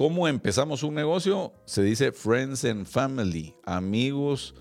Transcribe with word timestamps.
¿Cómo 0.00 0.26
empezamos 0.26 0.82
un 0.82 0.94
negocio? 0.94 1.52
Se 1.66 1.82
dice 1.82 2.10
friends 2.10 2.64
and 2.64 2.86
family, 2.86 3.54
amigos 3.66 4.54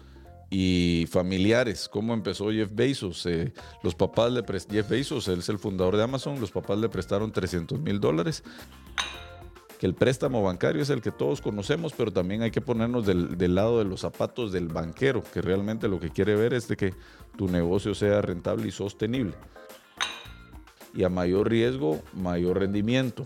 y 0.49 1.07
familiares. 1.09 1.87
¿Cómo 1.87 2.13
empezó 2.13 2.51
Jeff 2.51 2.69
Bezos? 2.73 3.25
Eh, 3.25 3.53
los 3.81 3.95
papás 3.95 4.33
le 4.33 4.43
Jeff 4.69 4.89
Bezos, 4.89 5.29
él 5.29 5.39
es 5.39 5.47
el 5.47 5.57
fundador 5.57 5.95
de 5.95 6.03
Amazon, 6.03 6.41
los 6.41 6.51
papás 6.51 6.77
le 6.79 6.89
prestaron 6.89 7.31
300 7.31 7.79
mil 7.79 8.01
dólares. 8.01 8.43
Que 9.79 9.85
el 9.85 9.95
préstamo 9.95 10.43
bancario 10.43 10.81
es 10.81 10.89
el 10.89 11.01
que 11.01 11.11
todos 11.11 11.39
conocemos, 11.39 11.93
pero 11.95 12.11
también 12.11 12.41
hay 12.41 12.51
que 12.51 12.59
ponernos 12.59 13.05
del, 13.05 13.37
del, 13.37 13.55
lado 13.55 13.79
de 13.79 13.85
los 13.85 14.01
zapatos 14.01 14.51
del 14.51 14.67
banquero, 14.67 15.23
que 15.23 15.41
realmente 15.41 15.87
lo 15.87 16.01
que 16.01 16.09
quiere 16.09 16.35
ver 16.35 16.53
es 16.53 16.67
de 16.67 16.75
que 16.75 16.93
tu 17.37 17.47
negocio 17.47 17.95
sea 17.95 18.21
rentable 18.21 18.67
y 18.67 18.71
sostenible. 18.71 19.35
Y 20.93 21.03
a 21.03 21.09
mayor 21.09 21.49
riesgo, 21.49 22.01
mayor 22.13 22.59
rendimiento 22.59 23.25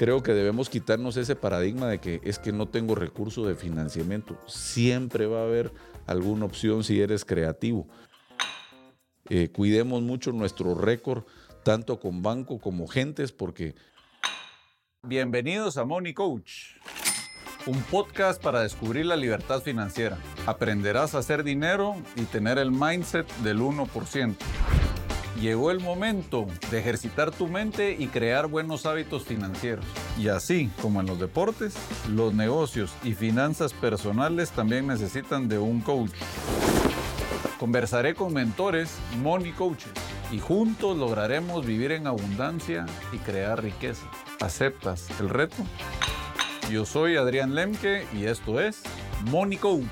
creo 0.00 0.22
que 0.22 0.32
debemos 0.32 0.70
quitarnos 0.70 1.18
ese 1.18 1.36
paradigma 1.36 1.86
de 1.86 1.98
que 1.98 2.22
es 2.24 2.38
que 2.38 2.52
no 2.52 2.66
tengo 2.66 2.94
recurso 2.94 3.46
de 3.46 3.54
financiamiento. 3.54 4.34
Siempre 4.46 5.26
va 5.26 5.40
a 5.40 5.44
haber 5.44 5.74
alguna 6.06 6.46
opción 6.46 6.84
si 6.84 7.02
eres 7.02 7.26
creativo. 7.26 7.86
Eh, 9.28 9.50
cuidemos 9.52 10.00
mucho 10.00 10.32
nuestro 10.32 10.74
récord, 10.74 11.24
tanto 11.64 12.00
con 12.00 12.22
banco 12.22 12.58
como 12.58 12.88
gentes, 12.88 13.30
porque... 13.30 13.74
Bienvenidos 15.02 15.76
a 15.76 15.84
Money 15.84 16.14
Coach, 16.14 16.76
un 17.66 17.78
podcast 17.82 18.42
para 18.42 18.62
descubrir 18.62 19.04
la 19.04 19.16
libertad 19.16 19.60
financiera. 19.60 20.16
Aprenderás 20.46 21.14
a 21.14 21.18
hacer 21.18 21.44
dinero 21.44 21.94
y 22.16 22.22
tener 22.22 22.56
el 22.56 22.70
mindset 22.70 23.30
del 23.42 23.58
1%. 23.58 24.34
Llegó 25.40 25.70
el 25.70 25.80
momento 25.80 26.46
de 26.70 26.80
ejercitar 26.80 27.30
tu 27.30 27.48
mente 27.48 27.96
y 27.98 28.08
crear 28.08 28.46
buenos 28.46 28.84
hábitos 28.84 29.24
financieros. 29.24 29.86
Y 30.18 30.28
así 30.28 30.70
como 30.82 31.00
en 31.00 31.06
los 31.06 31.18
deportes, 31.18 31.74
los 32.10 32.34
negocios 32.34 32.92
y 33.02 33.14
finanzas 33.14 33.72
personales 33.72 34.50
también 34.50 34.86
necesitan 34.86 35.48
de 35.48 35.58
un 35.58 35.80
coach. 35.80 36.10
Conversaré 37.58 38.14
con 38.14 38.34
mentores, 38.34 38.98
money 39.22 39.52
coaches, 39.52 39.90
y 40.30 40.38
juntos 40.38 40.98
lograremos 40.98 41.64
vivir 41.64 41.92
en 41.92 42.06
abundancia 42.06 42.84
y 43.10 43.16
crear 43.16 43.62
riqueza. 43.62 44.06
¿Aceptas 44.40 45.08
el 45.20 45.30
reto? 45.30 45.56
Yo 46.70 46.84
soy 46.84 47.16
Adrián 47.16 47.54
Lemke 47.54 48.06
y 48.14 48.26
esto 48.26 48.60
es 48.60 48.82
Money 49.30 49.56
Coach. 49.58 49.86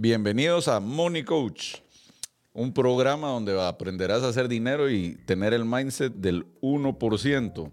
Bienvenidos 0.00 0.68
a 0.68 0.78
Money 0.78 1.24
Coach, 1.24 1.78
un 2.52 2.72
programa 2.72 3.30
donde 3.30 3.60
aprenderás 3.60 4.22
a 4.22 4.28
hacer 4.28 4.46
dinero 4.46 4.88
y 4.88 5.16
tener 5.26 5.52
el 5.52 5.64
mindset 5.64 6.14
del 6.14 6.46
1%. 6.60 7.72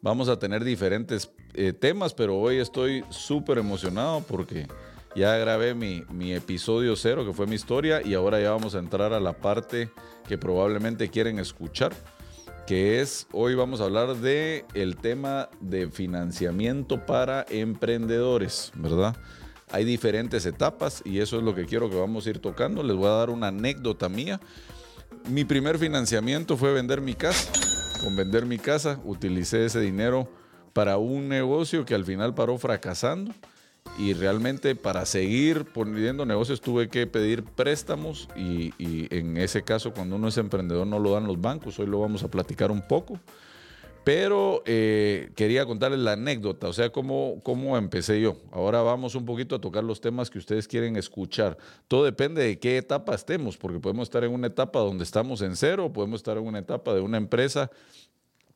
Vamos 0.00 0.28
a 0.28 0.38
tener 0.38 0.62
diferentes 0.62 1.32
eh, 1.54 1.72
temas, 1.72 2.14
pero 2.14 2.38
hoy 2.38 2.58
estoy 2.58 3.02
súper 3.10 3.58
emocionado 3.58 4.20
porque 4.20 4.68
ya 5.16 5.36
grabé 5.36 5.74
mi, 5.74 6.04
mi, 6.12 6.32
episodio 6.32 6.94
cero, 6.94 7.26
que 7.26 7.32
fue 7.32 7.48
mi 7.48 7.56
historia, 7.56 8.02
y 8.06 8.14
ahora 8.14 8.40
ya 8.40 8.52
vamos 8.52 8.76
a 8.76 8.78
entrar 8.78 9.12
a 9.12 9.18
la 9.18 9.32
parte 9.32 9.90
que 10.28 10.38
probablemente 10.38 11.08
quieren 11.08 11.40
escuchar, 11.40 11.92
que 12.68 13.00
es, 13.00 13.26
hoy 13.32 13.56
vamos 13.56 13.80
a 13.80 13.86
hablar 13.86 14.14
de 14.14 14.64
el 14.74 14.94
tema 14.94 15.48
de 15.58 15.90
financiamiento 15.90 17.04
para 17.04 17.44
emprendedores, 17.50 18.70
¿verdad? 18.76 19.16
Hay 19.74 19.84
diferentes 19.84 20.46
etapas 20.46 21.02
y 21.04 21.18
eso 21.18 21.36
es 21.36 21.42
lo 21.42 21.52
que 21.52 21.66
quiero 21.66 21.90
que 21.90 21.96
vamos 21.96 22.24
a 22.24 22.30
ir 22.30 22.38
tocando. 22.38 22.84
Les 22.84 22.94
voy 22.94 23.08
a 23.08 23.14
dar 23.14 23.30
una 23.30 23.48
anécdota 23.48 24.08
mía. 24.08 24.38
Mi 25.28 25.44
primer 25.44 25.78
financiamiento 25.78 26.56
fue 26.56 26.72
vender 26.72 27.00
mi 27.00 27.14
casa. 27.14 27.50
Con 28.00 28.14
vender 28.14 28.46
mi 28.46 28.56
casa 28.56 29.00
utilicé 29.04 29.64
ese 29.64 29.80
dinero 29.80 30.28
para 30.74 30.96
un 30.98 31.28
negocio 31.28 31.84
que 31.84 31.96
al 31.96 32.04
final 32.04 32.36
paró 32.36 32.56
fracasando 32.56 33.34
y 33.98 34.12
realmente 34.12 34.76
para 34.76 35.04
seguir 35.06 35.64
poniendo 35.64 36.24
negocios 36.24 36.60
tuve 36.60 36.88
que 36.88 37.08
pedir 37.08 37.42
préstamos 37.42 38.28
y, 38.36 38.72
y, 38.78 39.08
en 39.10 39.36
ese 39.38 39.64
caso 39.64 39.92
cuando 39.92 40.14
uno 40.14 40.28
es 40.28 40.38
emprendedor 40.38 40.86
no 40.86 41.00
lo 41.00 41.10
dan 41.14 41.26
los 41.26 41.40
bancos, 41.40 41.80
hoy 41.80 41.86
lo 41.86 41.98
vamos 41.98 42.22
a 42.22 42.28
platicar 42.28 42.70
un 42.70 42.86
poco. 42.86 43.18
Pero 44.04 44.62
eh, 44.66 45.30
quería 45.34 45.64
contarles 45.64 46.00
la 46.00 46.12
anécdota, 46.12 46.68
o 46.68 46.72
sea, 46.74 46.90
cómo, 46.90 47.40
cómo 47.42 47.78
empecé 47.78 48.20
yo. 48.20 48.36
Ahora 48.52 48.82
vamos 48.82 49.14
un 49.14 49.24
poquito 49.24 49.56
a 49.56 49.60
tocar 49.60 49.82
los 49.82 50.02
temas 50.02 50.28
que 50.28 50.38
ustedes 50.38 50.68
quieren 50.68 50.96
escuchar. 50.96 51.56
Todo 51.88 52.04
depende 52.04 52.42
de 52.42 52.58
qué 52.58 52.76
etapa 52.76 53.14
estemos, 53.14 53.56
porque 53.56 53.80
podemos 53.80 54.08
estar 54.08 54.22
en 54.22 54.32
una 54.32 54.48
etapa 54.48 54.80
donde 54.80 55.04
estamos 55.04 55.40
en 55.40 55.56
cero, 55.56 55.90
podemos 55.90 56.20
estar 56.20 56.36
en 56.36 56.46
una 56.46 56.58
etapa 56.58 56.92
de 56.92 57.00
una 57.00 57.16
empresa 57.16 57.70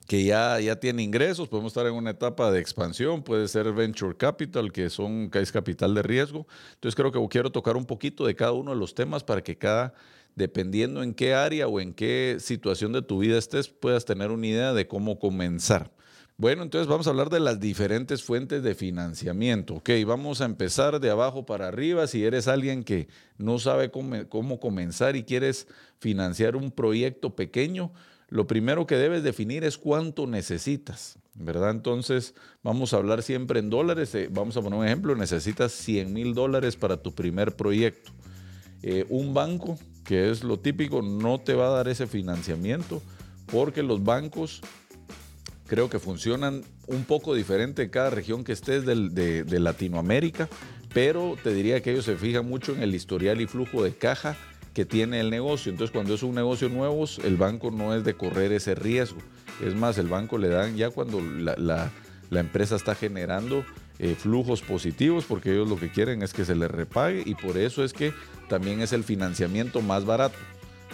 que 0.06 0.24
ya, 0.24 0.58
ya 0.58 0.76
tiene 0.76 1.02
ingresos, 1.02 1.48
podemos 1.48 1.70
estar 1.70 1.86
en 1.86 1.92
una 1.92 2.10
etapa 2.10 2.50
de 2.50 2.60
expansión, 2.60 3.22
puede 3.22 3.46
ser 3.46 3.70
venture 3.72 4.16
capital, 4.16 4.72
que 4.72 4.88
son 4.88 5.30
que 5.30 5.40
es 5.40 5.52
capital 5.52 5.94
de 5.94 6.02
riesgo. 6.02 6.46
Entonces 6.74 6.94
creo 6.94 7.12
que 7.12 7.26
quiero 7.28 7.52
tocar 7.52 7.76
un 7.76 7.84
poquito 7.84 8.26
de 8.26 8.34
cada 8.34 8.52
uno 8.52 8.72
de 8.72 8.78
los 8.78 8.94
temas 8.94 9.22
para 9.22 9.42
que 9.42 9.56
cada 9.56 9.92
dependiendo 10.38 11.02
en 11.02 11.12
qué 11.12 11.34
área 11.34 11.66
o 11.66 11.80
en 11.80 11.92
qué 11.92 12.36
situación 12.38 12.92
de 12.92 13.02
tu 13.02 13.18
vida 13.18 13.36
estés, 13.36 13.68
puedas 13.68 14.04
tener 14.04 14.30
una 14.30 14.46
idea 14.46 14.72
de 14.72 14.86
cómo 14.86 15.18
comenzar. 15.18 15.90
Bueno, 16.36 16.62
entonces 16.62 16.86
vamos 16.86 17.08
a 17.08 17.10
hablar 17.10 17.30
de 17.30 17.40
las 17.40 17.58
diferentes 17.58 18.22
fuentes 18.22 18.62
de 18.62 18.76
financiamiento. 18.76 19.74
Ok, 19.74 19.90
vamos 20.06 20.40
a 20.40 20.44
empezar 20.44 21.00
de 21.00 21.10
abajo 21.10 21.44
para 21.44 21.66
arriba. 21.66 22.06
Si 22.06 22.24
eres 22.24 22.46
alguien 22.46 22.84
que 22.84 23.08
no 23.36 23.58
sabe 23.58 23.90
cómo, 23.90 24.60
comenzar 24.60 25.16
y 25.16 25.24
quieres 25.24 25.66
financiar 25.98 26.54
un 26.54 26.70
proyecto 26.70 27.34
pequeño, 27.34 27.92
lo 28.28 28.46
primero 28.46 28.86
que 28.86 28.94
debes 28.94 29.24
definir 29.24 29.64
es 29.64 29.76
cuánto 29.76 30.28
necesitas, 30.28 31.18
¿verdad? 31.34 31.72
Entonces 31.72 32.36
vamos 32.62 32.94
a 32.94 32.98
hablar 32.98 33.24
siempre 33.24 33.58
en 33.58 33.70
dólares. 33.70 34.14
Eh, 34.14 34.28
vamos 34.30 34.56
a 34.56 34.62
poner 34.62 34.78
un 34.78 34.86
ejemplo, 34.86 35.16
necesitas 35.16 35.72
100 35.72 36.12
mil 36.12 36.34
dólares 36.34 36.76
para 36.76 37.02
tu 37.02 37.12
primer 37.12 37.56
proyecto. 37.56 38.12
Eh, 38.84 39.04
un 39.08 39.34
banco 39.34 39.76
que 40.08 40.30
es 40.30 40.42
lo 40.42 40.58
típico, 40.58 41.02
no 41.02 41.38
te 41.38 41.52
va 41.52 41.66
a 41.66 41.70
dar 41.70 41.86
ese 41.86 42.06
financiamiento 42.06 43.02
porque 43.44 43.82
los 43.82 44.02
bancos 44.02 44.62
creo 45.66 45.90
que 45.90 45.98
funcionan 45.98 46.62
un 46.86 47.04
poco 47.04 47.34
diferente 47.34 47.82
en 47.82 47.90
cada 47.90 48.08
región 48.08 48.42
que 48.42 48.52
estés 48.52 48.86
de, 48.86 49.60
Latinoamérica, 49.60 50.48
pero 50.94 51.36
te 51.42 51.52
diría 51.52 51.82
que 51.82 51.90
ellos 51.90 52.06
se 52.06 52.16
fijan 52.16 52.48
mucho 52.48 52.72
en 52.72 52.82
el 52.82 52.94
historial 52.94 53.42
y 53.42 53.46
flujo 53.46 53.84
de 53.84 53.92
caja 53.92 54.34
que 54.72 54.86
tiene 54.86 55.20
el 55.20 55.28
negocio. 55.28 55.70
Entonces, 55.70 55.92
cuando 55.92 56.14
es 56.14 56.22
un 56.22 56.34
negocio 56.34 56.70
nuevo, 56.70 57.04
el 57.22 57.36
banco 57.36 57.70
no 57.70 57.94
es 57.94 58.02
de 58.02 58.14
correr 58.14 58.52
ese 58.52 58.74
riesgo. 58.74 59.18
Es 59.62 59.74
más, 59.74 59.98
el 59.98 60.08
banco 60.08 60.38
le 60.38 60.48
dan 60.48 60.74
ya 60.74 60.88
cuando 60.88 61.20
la 61.20 61.90
empresa 62.30 62.76
está 62.76 62.94
generando 62.94 63.62
eh, 63.98 64.14
flujos 64.14 64.62
positivos, 64.62 65.24
porque 65.24 65.52
ellos 65.52 65.68
lo 65.68 65.76
que 65.76 65.90
quieren 65.90 66.22
es 66.22 66.32
que 66.32 66.44
se 66.44 66.54
les 66.54 66.70
repague 66.70 67.22
y 67.24 67.34
por 67.34 67.56
eso 67.56 67.82
es 67.82 67.92
que 67.92 68.12
también 68.48 68.80
es 68.80 68.92
el 68.92 69.04
financiamiento 69.04 69.80
más 69.82 70.04
barato. 70.04 70.38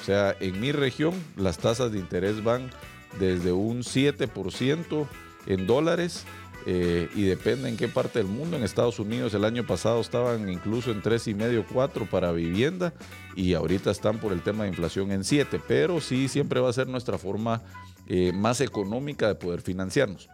O 0.01 0.05
sea, 0.05 0.37
en 0.41 0.61
mi 0.61 0.73
región 0.73 1.15
las 1.37 1.59
tasas 1.59 1.93
de 1.93 1.99
interés 1.99 2.43
van 2.43 2.71
desde 3.19 3.53
un 3.53 3.83
7% 3.83 5.07
en 5.47 5.67
dólares 5.67 6.25
eh, 6.67 7.11
y 7.15 7.25
depende 7.25 7.69
en 7.69 7.77
qué 7.77 7.89
parte 7.89 8.19
del 8.21 8.29
mundo. 8.29 8.57
En 8.57 8.63
Estados 8.63 8.99
Unidos 8.99 9.35
el 9.35 9.45
año 9.45 9.67
pasado 9.67 10.01
estaban 10.01 10.49
incluso 10.49 10.91
en 10.91 11.03
3,5, 11.03 11.67
4 11.71 12.07
para 12.07 12.33
vivienda 12.33 12.95
y 13.37 13.55
ahorita 13.55 13.91
están 13.91 14.19
por 14.19 14.33
el 14.33 14.41
tema 14.41 14.65
de 14.65 14.71
inflación 14.71 15.13
en 15.13 15.25
7, 15.25 15.61
pero 15.69 16.01
sí 16.01 16.29
siempre 16.29 16.61
va 16.61 16.71
a 16.71 16.73
ser 16.73 16.89
nuestra 16.89 17.19
forma 17.19 17.63
eh, 18.07 18.33
más 18.33 18.61
económica 18.61 19.29
de 19.29 19.35
poder 19.35 19.61
financiarnos. 19.61 20.29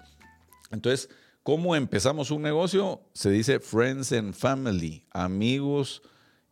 Entonces, 0.71 1.09
¿cómo 1.51 1.75
empezamos 1.75 2.31
un 2.31 2.43
negocio? 2.43 3.01
Se 3.13 3.29
dice 3.29 3.59
friends 3.59 4.13
and 4.13 4.35
family, 4.35 5.05
amigos 5.11 6.01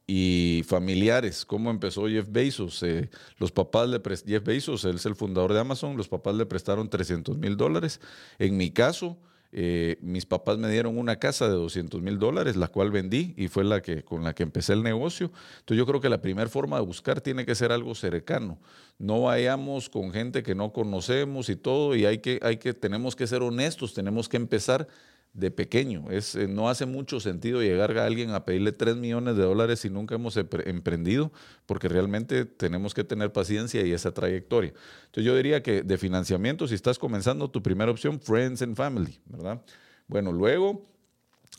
y 0.09 0.64
familiares. 0.66 1.44
¿Cómo 1.44 1.70
empezó 1.70 2.09
Jeff 2.09 2.26
Bezos? 2.28 2.82
Eh, 2.82 3.08
los 3.37 3.53
papás 3.53 3.88
le 3.88 4.00
Jeff 4.26 4.42
Bezos, 4.42 4.84
él 4.84 4.97
es 4.97 5.06
el 5.06 5.14
fundador 5.14 5.53
de 5.53 5.60
Amazon, 5.60 5.97
los 5.97 6.08
papás 6.08 6.34
le 6.34 6.47
prestaron 6.47 6.90
300 6.90 7.38
mil 7.38 7.56
dólares. 7.56 8.00
En 8.40 8.56
mi 8.56 8.72
caso, 8.72 9.17
eh, 9.50 9.96
mis 10.02 10.26
papás 10.26 10.58
me 10.58 10.70
dieron 10.70 10.98
una 10.98 11.16
casa 11.16 11.48
de 11.48 11.54
200 11.54 12.02
mil 12.02 12.18
dólares, 12.18 12.56
la 12.56 12.68
cual 12.68 12.90
vendí 12.90 13.34
y 13.36 13.48
fue 13.48 13.64
la 13.64 13.80
que, 13.80 14.02
con 14.02 14.22
la 14.22 14.34
que 14.34 14.42
empecé 14.42 14.74
el 14.74 14.82
negocio. 14.82 15.30
Entonces 15.60 15.78
yo 15.78 15.86
creo 15.86 16.00
que 16.00 16.08
la 16.08 16.20
primera 16.20 16.48
forma 16.48 16.78
de 16.78 16.84
buscar 16.84 17.20
tiene 17.20 17.46
que 17.46 17.54
ser 17.54 17.72
algo 17.72 17.94
cercano. 17.94 18.58
No 18.98 19.22
vayamos 19.22 19.88
con 19.88 20.12
gente 20.12 20.42
que 20.42 20.54
no 20.54 20.72
conocemos 20.72 21.48
y 21.48 21.56
todo, 21.56 21.96
y 21.96 22.04
hay 22.04 22.18
que, 22.18 22.38
hay 22.42 22.58
que, 22.58 22.74
tenemos 22.74 23.16
que 23.16 23.26
ser 23.26 23.42
honestos, 23.42 23.94
tenemos 23.94 24.28
que 24.28 24.36
empezar 24.36 24.86
de 25.38 25.50
pequeño. 25.50 26.11
Es, 26.11 26.35
eh, 26.35 26.49
no 26.49 26.69
hace 26.69 26.85
mucho 26.85 27.20
sentido 27.20 27.62
llegar 27.62 27.96
a 27.96 28.06
alguien 28.06 28.31
a 28.31 28.44
pedirle 28.44 28.73
3 28.73 28.96
millones 28.96 29.37
de 29.37 29.44
dólares 29.44 29.81
si 29.81 29.90
nunca 29.90 30.17
hemos 30.17 30.37
emprendido, 30.37 31.32
porque 31.67 31.88
realmente 31.88 32.44
tenemos 32.44 32.93
que 32.93 33.05
tener 33.05 33.32
paciencia 33.32 33.87
y 33.87 33.93
esa 33.93 34.12
trayectoria. 34.12 34.73
Entonces 35.06 35.25
yo 35.25 35.37
diría 35.37 35.62
que 35.62 35.82
de 35.82 35.99
financiamiento, 35.99 36.67
si 36.67 36.75
estás 36.75 36.99
comenzando, 36.99 37.50
tu 37.50 37.62
primera 37.62 37.90
opción, 37.90 38.20
Friends 38.20 38.62
and 38.62 38.76
Family, 38.76 39.20
¿verdad? 39.26 39.62
Bueno, 40.08 40.32
luego 40.32 40.87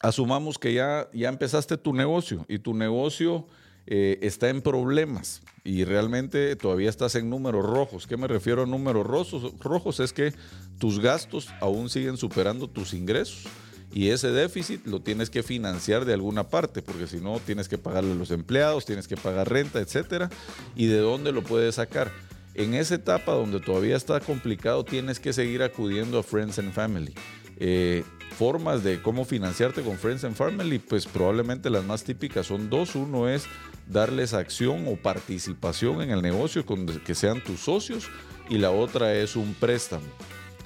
asumamos 0.02 0.58
que 0.58 0.74
ya, 0.74 1.10
ya 1.14 1.30
empezaste 1.30 1.78
tu 1.78 1.94
negocio 1.94 2.46
y 2.50 2.60
tu 2.60 2.74
negocio 2.74 3.48
eh, 3.88 4.20
está 4.22 4.50
en 4.50 4.62
problemas 4.62 5.42
y 5.64 5.84
realmente 5.84 6.56
todavía 6.56 6.90
estás 6.90 7.16
en 7.16 7.30
números 7.30 7.66
rojos. 7.66 8.08
¿Qué 8.08 8.18
me 8.18 8.28
refiero 8.28 8.64
a 8.64 8.66
números 8.66 9.08
rojos? 9.08 9.54
Rojos 9.60 10.00
es 10.00 10.12
que 10.12 10.34
tus 10.80 11.00
gastos 11.00 11.50
aún 11.62 11.90
siguen 11.90 12.18
superando 12.18 12.70
tus 12.70 12.94
ingresos 12.94 13.48
y 13.94 14.10
ese 14.10 14.32
déficit 14.32 14.86
lo 14.86 15.02
tienes 15.02 15.30
que 15.30 15.42
financiar 15.42 16.06
de 16.06 16.14
alguna 16.14 16.44
parte, 16.44 16.82
porque 16.82 17.08
si 17.08 17.18
no 17.18 17.40
tienes 17.40 17.68
que 17.68 17.78
pagarle 17.78 18.12
a 18.12 18.16
los 18.16 18.32
empleados, 18.32 18.86
tienes 18.86 19.08
que 19.08 19.18
pagar 19.18 19.50
renta, 19.50 19.80
etcétera. 19.80 20.30
¿Y 20.76 20.88
de 20.88 21.00
dónde 21.00 21.32
lo 21.32 21.44
puedes 21.44 21.76
sacar? 21.76 22.12
En 22.54 22.74
esa 22.74 22.96
etapa 22.96 23.32
donde 23.34 23.60
todavía 23.60 23.96
está 23.96 24.20
complicado, 24.20 24.84
tienes 24.84 25.20
que 25.20 25.34
seguir 25.34 25.64
acudiendo 25.64 26.20
a 26.20 26.24
Friends 26.24 26.60
and 26.60 26.72
Family. 26.72 27.14
Eh, 27.58 28.04
formas 28.38 28.84
de 28.84 29.02
cómo 29.02 29.26
financiarte 29.26 29.82
con 29.82 29.98
Friends 29.98 30.24
and 30.24 30.36
Family, 30.36 30.80
pues 30.80 31.06
probablemente 31.06 31.70
las 31.70 31.84
más 31.84 32.04
típicas 32.04 32.48
son 32.48 32.70
dos. 32.70 32.96
Uno 32.96 33.28
es 33.28 33.46
darles 33.88 34.34
acción 34.34 34.88
o 34.88 34.98
participación 34.98 36.02
en 36.02 36.12
el 36.12 36.22
negocio 36.22 36.66
con 36.66 36.86
que 36.86 37.16
sean 37.16 37.44
tus 37.44 37.62
socios 37.62 38.08
y 38.50 38.60
la 38.60 38.72
otra 38.72 39.16
es 39.16 39.36
un 39.36 39.56
préstamo. 39.56 40.06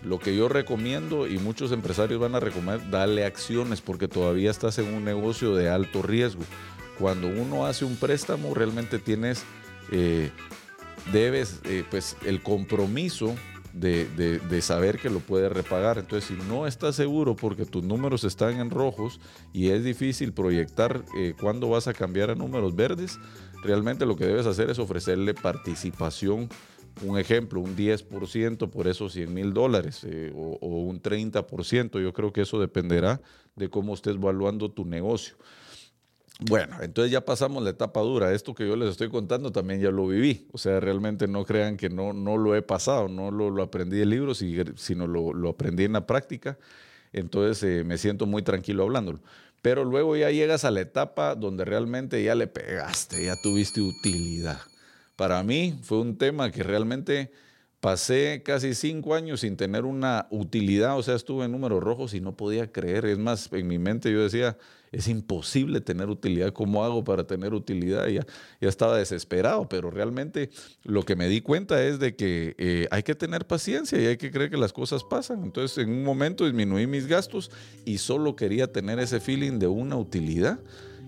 Lo 0.03 0.19
que 0.19 0.35
yo 0.35 0.49
recomiendo 0.49 1.27
y 1.27 1.37
muchos 1.37 1.71
empresarios 1.71 2.19
van 2.19 2.35
a 2.35 2.39
recomendar, 2.39 2.89
darle 2.89 3.25
acciones 3.25 3.81
porque 3.81 4.07
todavía 4.07 4.51
estás 4.51 4.77
en 4.79 4.93
un 4.93 5.03
negocio 5.03 5.55
de 5.55 5.69
alto 5.69 6.01
riesgo. 6.01 6.43
Cuando 6.99 7.27
uno 7.27 7.65
hace 7.65 7.85
un 7.85 7.95
préstamo 7.95 8.53
realmente 8.53 8.99
tienes, 8.99 9.43
eh, 9.91 10.31
debes, 11.11 11.61
eh, 11.65 11.83
pues 11.89 12.17
el 12.25 12.41
compromiso 12.43 13.35
de, 13.73 14.59
saber 14.61 14.99
que 14.99 15.09
lo 15.09 15.19
puedes 15.19 15.51
repagar. 15.51 15.97
Entonces, 15.97 16.29
si 16.29 16.47
no 16.47 16.67
estás 16.67 16.95
seguro 16.95 17.35
porque 17.35 17.65
tus 17.65 17.83
números 17.83 18.23
están 18.23 18.59
en 18.59 18.69
rojos 18.69 19.19
y 19.51 19.69
es 19.69 19.83
difícil 19.83 20.33
proyectar 20.33 21.03
eh, 21.17 21.33
cuándo 21.39 21.69
vas 21.69 21.87
a 21.87 21.93
cambiar 21.93 22.29
a 22.29 22.35
números 22.35 22.75
verdes, 22.75 23.19
realmente 23.63 24.05
lo 24.05 24.15
que 24.15 24.25
debes 24.25 24.45
hacer 24.45 24.69
es 24.69 24.79
ofrecerle 24.79 25.33
participación. 25.33 26.49
Un 27.01 27.17
ejemplo, 27.17 27.59
un 27.59 27.75
10% 27.75 28.69
por 28.69 28.87
esos 28.87 29.13
100 29.13 29.33
mil 29.33 29.53
dólares 29.53 30.03
eh, 30.03 30.31
o, 30.35 30.57
o 30.61 30.67
un 30.83 31.01
30%. 31.01 32.01
Yo 32.01 32.13
creo 32.13 32.31
que 32.31 32.41
eso 32.41 32.59
dependerá 32.59 33.19
de 33.55 33.69
cómo 33.69 33.93
estés 33.93 34.15
evaluando 34.15 34.71
tu 34.71 34.85
negocio. 34.85 35.35
Bueno, 36.39 36.77
entonces 36.81 37.11
ya 37.11 37.21
pasamos 37.21 37.63
la 37.63 37.69
etapa 37.69 38.01
dura. 38.01 38.33
Esto 38.33 38.53
que 38.55 38.67
yo 38.67 38.75
les 38.75 38.89
estoy 38.89 39.09
contando 39.09 39.51
también 39.51 39.79
ya 39.79 39.91
lo 39.91 40.07
viví. 40.07 40.47
O 40.51 40.57
sea, 40.57 40.79
realmente 40.79 41.27
no 41.27 41.45
crean 41.45 41.77
que 41.77 41.89
no, 41.89 42.11
no 42.11 42.37
lo 42.37 42.55
he 42.55 42.61
pasado, 42.61 43.07
no 43.07 43.31
lo, 43.31 43.61
aprendí 43.61 43.97
de 43.97 44.05
libros, 44.05 44.43
sino 44.75 45.07
lo, 45.07 45.49
aprendí 45.49 45.83
en 45.83 45.93
la 45.93 46.07
práctica. 46.07 46.57
Entonces 47.11 47.63
eh, 47.63 47.83
me 47.83 47.97
siento 47.97 48.25
muy 48.25 48.41
tranquilo 48.41 48.83
hablándolo. 48.83 49.19
Pero 49.61 49.85
luego 49.85 50.17
ya 50.17 50.31
llegas 50.31 50.65
a 50.65 50.71
la 50.71 50.81
etapa 50.81 51.35
donde 51.35 51.63
realmente 51.63 52.21
ya 52.21 52.35
le 52.35 52.47
pegaste, 52.47 53.23
ya 53.23 53.35
tuviste 53.41 53.81
utilidad. 53.81 54.59
Para 55.23 55.41
mí 55.41 55.73
fue 55.83 56.01
un 56.01 56.17
tema 56.17 56.51
que 56.51 56.63
realmente 56.63 57.31
pasé 57.79 58.43
casi 58.43 58.73
cinco 58.73 59.15
años 59.15 59.39
sin 59.39 59.55
tener 59.55 59.85
una 59.85 60.27
utilidad. 60.31 60.97
O 60.97 61.01
sea, 61.01 61.15
estuve 61.15 61.45
en 61.45 61.53
números 61.53 61.81
rojos 61.81 62.13
y 62.13 62.19
no 62.19 62.35
podía 62.35 62.69
creer. 62.73 63.05
Es 63.05 63.17
más, 63.17 63.47
en 63.53 63.65
mi 63.65 63.79
mente 63.79 64.11
yo 64.11 64.21
decía, 64.21 64.57
es 64.91 65.07
imposible 65.07 65.79
tener 65.79 66.09
utilidad. 66.09 66.51
¿Cómo 66.51 66.83
hago 66.83 67.05
para 67.05 67.25
tener 67.25 67.53
utilidad? 67.53 68.07
Ya, 68.07 68.25
ya 68.59 68.67
estaba 68.67 68.97
desesperado, 68.97 69.69
pero 69.69 69.91
realmente 69.91 70.49
lo 70.83 71.03
que 71.03 71.15
me 71.15 71.29
di 71.29 71.39
cuenta 71.39 71.81
es 71.81 71.99
de 71.99 72.17
que 72.17 72.53
eh, 72.57 72.89
hay 72.91 73.03
que 73.03 73.15
tener 73.15 73.47
paciencia 73.47 73.97
y 74.01 74.07
hay 74.07 74.17
que 74.17 74.29
creer 74.29 74.49
que 74.49 74.57
las 74.57 74.73
cosas 74.73 75.05
pasan. 75.05 75.41
Entonces, 75.45 75.77
en 75.77 75.89
un 75.89 76.03
momento 76.03 76.43
disminuí 76.43 76.85
mis 76.85 77.07
gastos 77.07 77.49
y 77.85 77.99
solo 77.99 78.35
quería 78.35 78.73
tener 78.73 78.99
ese 78.99 79.21
feeling 79.21 79.57
de 79.57 79.67
una 79.67 79.95
utilidad. 79.95 80.59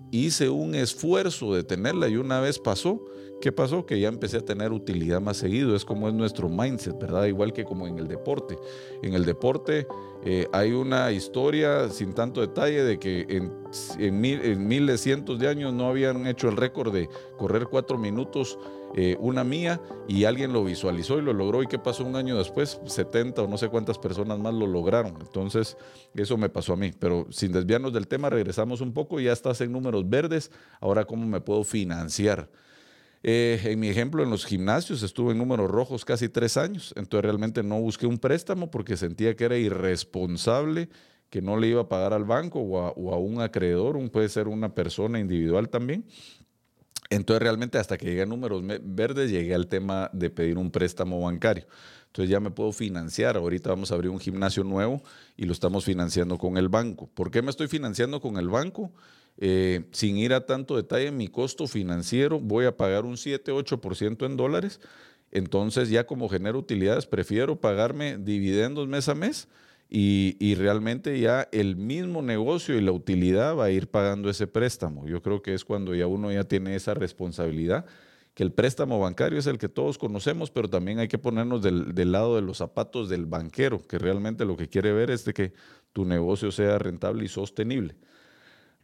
Hice 0.10 0.48
un 0.48 0.74
esfuerzo 0.74 1.54
de 1.54 1.66
tenerla 1.66 2.08
y 2.08 2.16
una 2.16 2.40
vez 2.40 2.60
pasó. 2.60 3.02
¿Qué 3.42 3.52
pasó? 3.52 3.86
Que 3.86 4.00
ya 4.00 4.08
empecé 4.08 4.38
a 4.38 4.46
tener 4.46 4.72
utilidad 4.72 5.22
más 5.22 5.38
seguido. 5.38 5.76
Es 5.76 5.86
como 5.86 6.08
es 6.08 6.14
nuestro 6.14 6.50
mindset, 6.50 6.98
¿verdad? 6.98 7.26
Igual 7.26 7.54
que 7.54 7.64
como 7.64 7.88
en 7.88 8.00
el 8.00 8.08
deporte. 8.08 8.58
En 9.04 9.14
el 9.14 9.26
deporte 9.26 9.88
eh, 10.24 10.48
hay 10.52 10.72
una 10.72 11.12
historia 11.12 11.90
sin 11.90 12.14
tanto 12.14 12.42
detalle 12.42 12.84
de 12.84 12.98
que 12.98 13.26
en, 13.30 13.54
en, 14.00 14.68
miles, 14.68 15.02
cientos 15.02 15.38
de 15.38 15.48
años 15.48 15.74
no 15.74 15.88
habían 15.88 16.26
hecho 16.26 16.50
el 16.50 16.58
récord 16.58 16.94
de 16.94 17.10
correr 17.38 17.68
cuatro 17.70 17.98
minutos 17.98 18.58
eh, 18.98 19.18
una 19.20 19.44
mía 19.44 19.82
y 20.08 20.24
alguien 20.24 20.54
lo 20.54 20.64
visualizó 20.64 21.20
y 21.20 21.22
lo 21.22 21.34
logró. 21.34 21.62
¿Y 21.62 21.68
qué 21.68 21.78
pasó 21.78 22.06
un 22.06 22.16
año 22.16 22.38
después? 22.38 22.80
70 22.86 23.42
o 23.42 23.48
no 23.48 23.58
sé 23.58 23.68
cuántas 23.68 24.00
personas 24.00 24.40
más 24.40 24.54
lo 24.54 24.66
lograron. 24.66 25.18
Entonces, 25.20 25.78
eso 26.16 26.38
me 26.38 26.50
pasó 26.50 26.74
a 26.74 26.78
mí. 26.78 26.94
Pero 26.98 27.28
sin 27.30 27.52
desviarnos 27.52 27.92
del 27.92 28.08
tema, 28.08 28.30
regresamos 28.30 28.82
un 28.82 28.94
poco. 28.94 29.20
Ya 29.20 29.34
estás 29.34 29.60
en 29.62 29.74
números 29.74 30.10
verdes. 30.10 30.50
Ahora, 30.80 31.06
¿cómo 31.06 31.28
me 31.28 31.42
puedo 31.42 31.64
financiar? 31.66 32.50
Eh, 33.28 33.60
en 33.64 33.80
mi 33.80 33.90
ejemplo, 33.90 34.22
en 34.22 34.30
los 34.30 34.46
gimnasios 34.46 35.02
estuve 35.02 35.32
en 35.32 35.40
números 35.40 35.72
rojos 35.72 36.06
casi 36.06 36.30
tres 36.30 36.58
años, 36.58 36.94
entonces 36.96 37.26
realmente 37.26 37.64
no 37.64 37.80
busqué 37.80 38.06
un 38.06 38.20
préstamo 38.20 38.70
porque 38.70 38.98
sentía 38.98 39.36
que 39.36 39.46
era 39.46 39.58
irresponsable, 39.58 40.90
que 41.32 41.42
no 41.42 41.58
le 41.58 41.70
iba 41.70 41.82
a 41.82 41.90
pagar 41.90 42.14
al 42.14 42.24
banco 42.24 42.60
o 42.60 43.12
a, 43.14 43.18
un 43.18 43.42
acreedor, 43.42 43.98
un, 43.98 44.12
puede 44.12 44.30
ser 44.30 44.48
una 44.48 44.76
persona 44.76 45.20
individual 45.20 45.70
también. 45.70 46.06
Entonces 47.10 47.42
realmente 47.42 47.80
hasta 47.80 47.98
que 47.98 48.06
llegué 48.06 48.22
a 48.22 48.26
números 48.28 48.62
verdes 48.84 49.32
llegué 49.32 49.56
al 49.56 49.66
tema 49.66 50.08
de 50.14 50.30
pedir 50.30 50.60
un 50.60 50.70
préstamo 50.70 51.20
bancario. 51.20 51.66
Entonces 52.06 52.30
ya 52.30 52.40
me 52.40 52.52
puedo 52.52 52.72
financiar. 52.74 53.38
Ahorita 53.38 53.72
vamos 53.72 53.92
a 53.92 53.96
abrir 53.96 54.12
un 54.12 54.20
gimnasio 54.20 54.64
nuevo 54.64 55.02
y 55.36 55.46
lo 55.46 55.52
estamos 55.54 55.84
financiando 55.84 56.38
con 56.38 56.58
el 56.58 56.70
banco. 56.70 57.10
¿Por 57.16 57.32
qué 57.32 57.42
me 57.42 57.50
estoy 57.50 57.70
financiando 57.70 58.22
con 58.22 58.38
el 58.38 58.50
banco? 58.50 58.92
Eh, 59.38 59.84
sin 59.92 60.18
ir 60.18 60.34
a 60.34 60.46
tanto 60.46 60.78
detalle, 60.78 61.12
mi 61.12 61.28
costo 61.28 61.68
financiero 61.68 62.40
voy 62.40 62.66
a 62.66 62.78
pagar 62.78 63.06
un 63.06 63.18
7-8% 63.18 64.26
en 64.26 64.38
dólares. 64.38 64.80
Entonces 65.32 65.90
ya 65.90 66.06
como 66.06 66.30
genero 66.30 66.60
utilidades, 66.60 67.06
prefiero 67.06 67.60
pagarme 67.60 68.18
dividendos 68.18 68.88
mes 68.88 69.10
a 69.10 69.16
mes 69.16 69.48
y, 69.90 70.56
realmente 70.56 71.20
ya 71.20 71.48
el 71.52 71.76
mismo 71.76 72.22
negocio 72.22 72.76
y 72.78 72.82
la 72.82 72.92
utilidad 72.92 73.56
va 73.56 73.66
a 73.66 73.72
ir 73.72 73.88
pagando 73.88 74.30
ese 74.30 74.48
préstamo. 74.48 75.08
Yo 75.08 75.22
creo 75.22 75.42
que 75.42 75.54
es 75.54 75.66
cuando 75.66 75.94
ya 75.94 76.08
uno 76.08 76.32
ya 76.32 76.44
tiene 76.46 76.76
esa 76.76 76.94
responsabilidad, 76.94 77.86
que 78.34 78.44
el 78.44 78.52
préstamo 78.52 79.00
bancario 79.00 79.40
es 79.40 79.48
el 79.48 79.58
que 79.58 79.70
todos 79.70 79.98
conocemos, 79.98 80.52
pero 80.52 80.70
también 80.70 81.00
hay 81.00 81.08
que 81.08 81.18
ponernos 81.18 81.62
del, 81.62 81.94
del 81.94 82.12
lado 82.12 82.36
de 82.36 82.42
los 82.42 82.58
zapatos 82.58 83.10
del 83.10 83.26
banquero, 83.26 83.82
que 83.88 83.98
realmente 83.98 84.44
lo 84.44 84.58
que 84.58 84.68
quiere 84.68 84.92
ver 84.92 85.12
es 85.12 85.24
de 85.24 85.34
que 85.34 85.54
tu 85.94 86.04
negocio 86.04 86.52
sea 86.52 86.78
rentable 86.78 87.24
y 87.26 87.28
sostenible. 87.30 87.96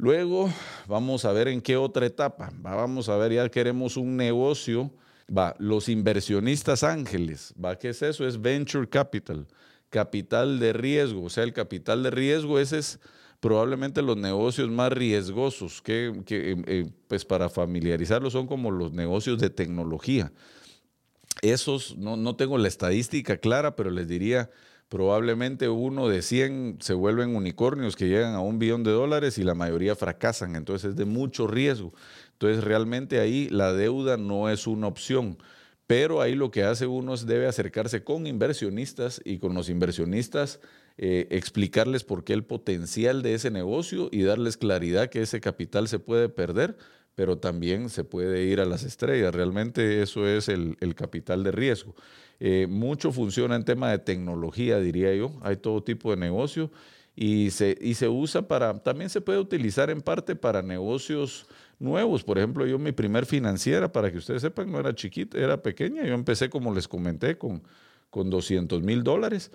Luego 0.02 0.52
vamos 0.88 1.26
a 1.26 1.32
ver 1.32 1.48
en 1.48 1.62
qué 1.62 1.78
otra 1.78 2.08
etapa. 2.08 2.52
Vamos 2.58 3.08
a 3.08 3.18
ver, 3.18 3.34
ya 3.34 3.48
queremos 3.50 3.98
un 3.98 4.18
negocio. 4.18 4.92
Va, 5.30 5.56
los 5.60 5.90
inversionistas 5.90 6.82
ángeles. 6.82 7.54
Va, 7.64 7.78
¿qué 7.78 7.90
es 7.90 8.02
eso? 8.02 8.26
Es 8.26 8.42
venture 8.42 8.90
capital, 8.90 9.46
capital 9.92 10.60
de 10.60 10.74
riesgo. 10.74 11.26
O 11.26 11.30
sea, 11.30 11.44
el 11.44 11.54
capital 11.54 12.02
de 12.02 12.10
riesgo, 12.10 12.58
ese 12.58 12.80
es 12.80 13.00
probablemente 13.40 14.02
los 14.02 14.18
negocios 14.18 14.72
más 14.72 14.92
riesgosos, 14.92 15.84
que, 15.84 16.08
eh, 16.08 16.64
eh, 16.66 16.92
pues 17.08 17.24
para 17.24 17.48
familiarizarlos 17.48 18.34
son 18.34 18.48
como 18.48 18.72
los 18.72 18.94
negocios 18.94 19.38
de 19.38 19.52
tecnología. 19.52 20.34
Esos, 21.44 21.96
no, 21.96 22.18
no 22.18 22.36
tengo 22.36 22.58
la 22.58 22.70
estadística 22.70 23.38
clara, 23.38 23.76
pero 23.76 23.92
les 23.92 24.08
diría 24.08 24.50
probablemente 24.92 25.70
uno 25.70 26.10
de 26.10 26.22
100 26.22 26.80
se 26.82 26.94
vuelven 26.94 27.34
unicornios 27.34 27.96
que 27.96 28.10
llegan 28.10 28.36
a 28.36 28.42
un 28.42 28.60
billón 28.60 28.84
de 28.84 28.92
dólares 28.92 29.38
y 29.38 29.44
la 29.46 29.56
mayoría 29.56 29.96
fracasan. 29.96 30.58
Entonces 30.58 30.90
es 30.90 30.96
de 30.98 31.06
mucho 31.06 31.48
riesgo. 31.48 31.94
Entonces 32.34 32.62
realmente 32.62 33.22
ahí 33.22 33.48
la 33.48 33.72
deuda 33.72 34.18
no 34.18 34.50
es 34.50 34.68
una 34.68 34.88
opción. 34.88 35.38
Pero 35.88 36.20
ahí 36.20 36.36
lo 36.36 36.52
que 36.52 36.66
hace 36.66 36.88
uno 36.88 37.14
es 37.14 37.26
debe 37.26 37.48
acercarse 37.48 38.04
con 38.04 38.28
inversionistas 38.28 39.22
y 39.24 39.38
con 39.38 39.54
los 39.54 39.70
inversionistas 39.70 40.60
eh, 40.98 41.26
explicarles 41.32 42.04
por 42.04 42.26
qué 42.26 42.34
el 42.34 42.44
potencial 42.44 43.22
de 43.22 43.36
ese 43.36 43.50
negocio 43.50 44.10
y 44.12 44.24
darles 44.24 44.58
claridad 44.58 45.10
que 45.10 45.22
ese 45.22 45.40
capital 45.40 45.88
se 45.88 46.00
puede 46.00 46.28
perder, 46.28 46.76
pero 47.16 47.38
también 47.38 47.90
se 47.90 48.04
puede 48.04 48.44
ir 48.44 48.60
a 48.60 48.66
las 48.66 48.84
estrellas. 48.84 49.34
Realmente 49.34 50.02
eso 50.02 50.28
es 50.28 50.50
el, 50.50 50.78
el 50.80 50.96
capital 50.96 51.44
de 51.44 51.52
riesgo. 51.52 51.96
Eh, 52.40 52.66
mucho 52.68 53.12
funciona 53.12 53.56
en 53.56 53.66
tema 53.66 53.92
de 53.92 54.00
tecnología, 54.00 54.80
diría 54.80 55.14
yo. 55.14 55.32
Hay 55.42 55.58
todo 55.58 55.84
tipo 55.84 56.10
de 56.12 56.18
negocio 56.18 56.72
y 57.16 57.52
se, 57.52 57.78
y 57.80 57.94
se 57.94 58.08
usa 58.10 58.48
para, 58.48 58.82
también 58.82 59.10
se 59.10 59.22
puede 59.22 59.40
utilizar 59.40 59.90
en 59.90 60.02
parte 60.02 60.36
para 60.36 60.62
negocios 60.62 61.46
nuevos. 61.78 62.24
Por 62.24 62.38
ejemplo, 62.38 62.66
yo 62.66 62.80
mi 62.80 62.94
primer 62.94 63.26
financiera, 63.26 63.92
para 63.92 64.12
que 64.12 64.18
ustedes 64.18 64.42
sepan, 64.42 64.72
no 64.72 64.80
era 64.80 64.96
chiquita, 64.96 65.38
era 65.38 65.62
pequeña. 65.62 66.04
Yo 66.04 66.14
empecé, 66.14 66.50
como 66.50 66.74
les 66.74 66.88
comenté, 66.88 67.38
con, 67.38 67.62
con 68.10 68.30
200 68.30 68.82
mil 68.82 69.04
dólares. 69.04 69.52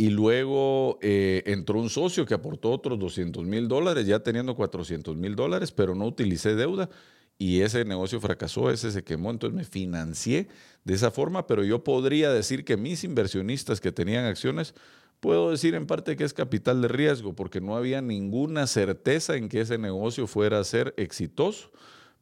Y 0.00 0.08
luego 0.08 0.98
eh, 1.02 1.42
entró 1.44 1.78
un 1.78 1.90
socio 1.90 2.24
que 2.24 2.32
aportó 2.32 2.70
otros 2.70 2.98
200 2.98 3.44
mil 3.44 3.68
dólares, 3.68 4.06
ya 4.06 4.20
teniendo 4.20 4.56
400 4.56 5.14
mil 5.14 5.36
dólares, 5.36 5.72
pero 5.72 5.94
no 5.94 6.06
utilicé 6.06 6.54
deuda 6.54 6.88
y 7.36 7.60
ese 7.60 7.84
negocio 7.84 8.18
fracasó, 8.18 8.70
ese 8.70 8.92
se 8.92 9.04
quemó, 9.04 9.30
entonces 9.30 9.54
me 9.54 9.64
financié 9.64 10.48
de 10.84 10.94
esa 10.94 11.10
forma, 11.10 11.46
pero 11.46 11.64
yo 11.64 11.84
podría 11.84 12.32
decir 12.32 12.64
que 12.64 12.78
mis 12.78 13.04
inversionistas 13.04 13.78
que 13.78 13.92
tenían 13.92 14.24
acciones, 14.24 14.74
puedo 15.20 15.50
decir 15.50 15.74
en 15.74 15.84
parte 15.84 16.16
que 16.16 16.24
es 16.24 16.32
capital 16.32 16.80
de 16.80 16.88
riesgo, 16.88 17.34
porque 17.34 17.60
no 17.60 17.76
había 17.76 18.00
ninguna 18.00 18.66
certeza 18.66 19.36
en 19.36 19.50
que 19.50 19.60
ese 19.60 19.76
negocio 19.76 20.26
fuera 20.26 20.60
a 20.60 20.64
ser 20.64 20.94
exitoso, 20.96 21.72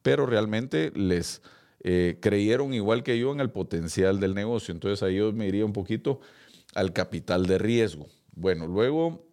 pero 0.01 0.25
realmente 0.25 0.91
les 0.95 1.41
eh, 1.85 2.17
creyeron 2.19 2.73
igual 2.73 3.03
que 3.03 3.17
yo 3.17 3.31
en 3.31 3.39
el 3.39 3.51
potencial 3.51 4.19
del 4.19 4.35
negocio. 4.35 4.73
Entonces 4.73 5.01
ahí 5.01 5.15
yo 5.15 5.31
me 5.31 5.47
iría 5.47 5.63
un 5.63 5.71
poquito 5.71 6.19
al 6.75 6.93
capital 6.93 7.45
de 7.45 7.57
riesgo. 7.57 8.07
Bueno, 8.31 8.67
luego 8.67 9.25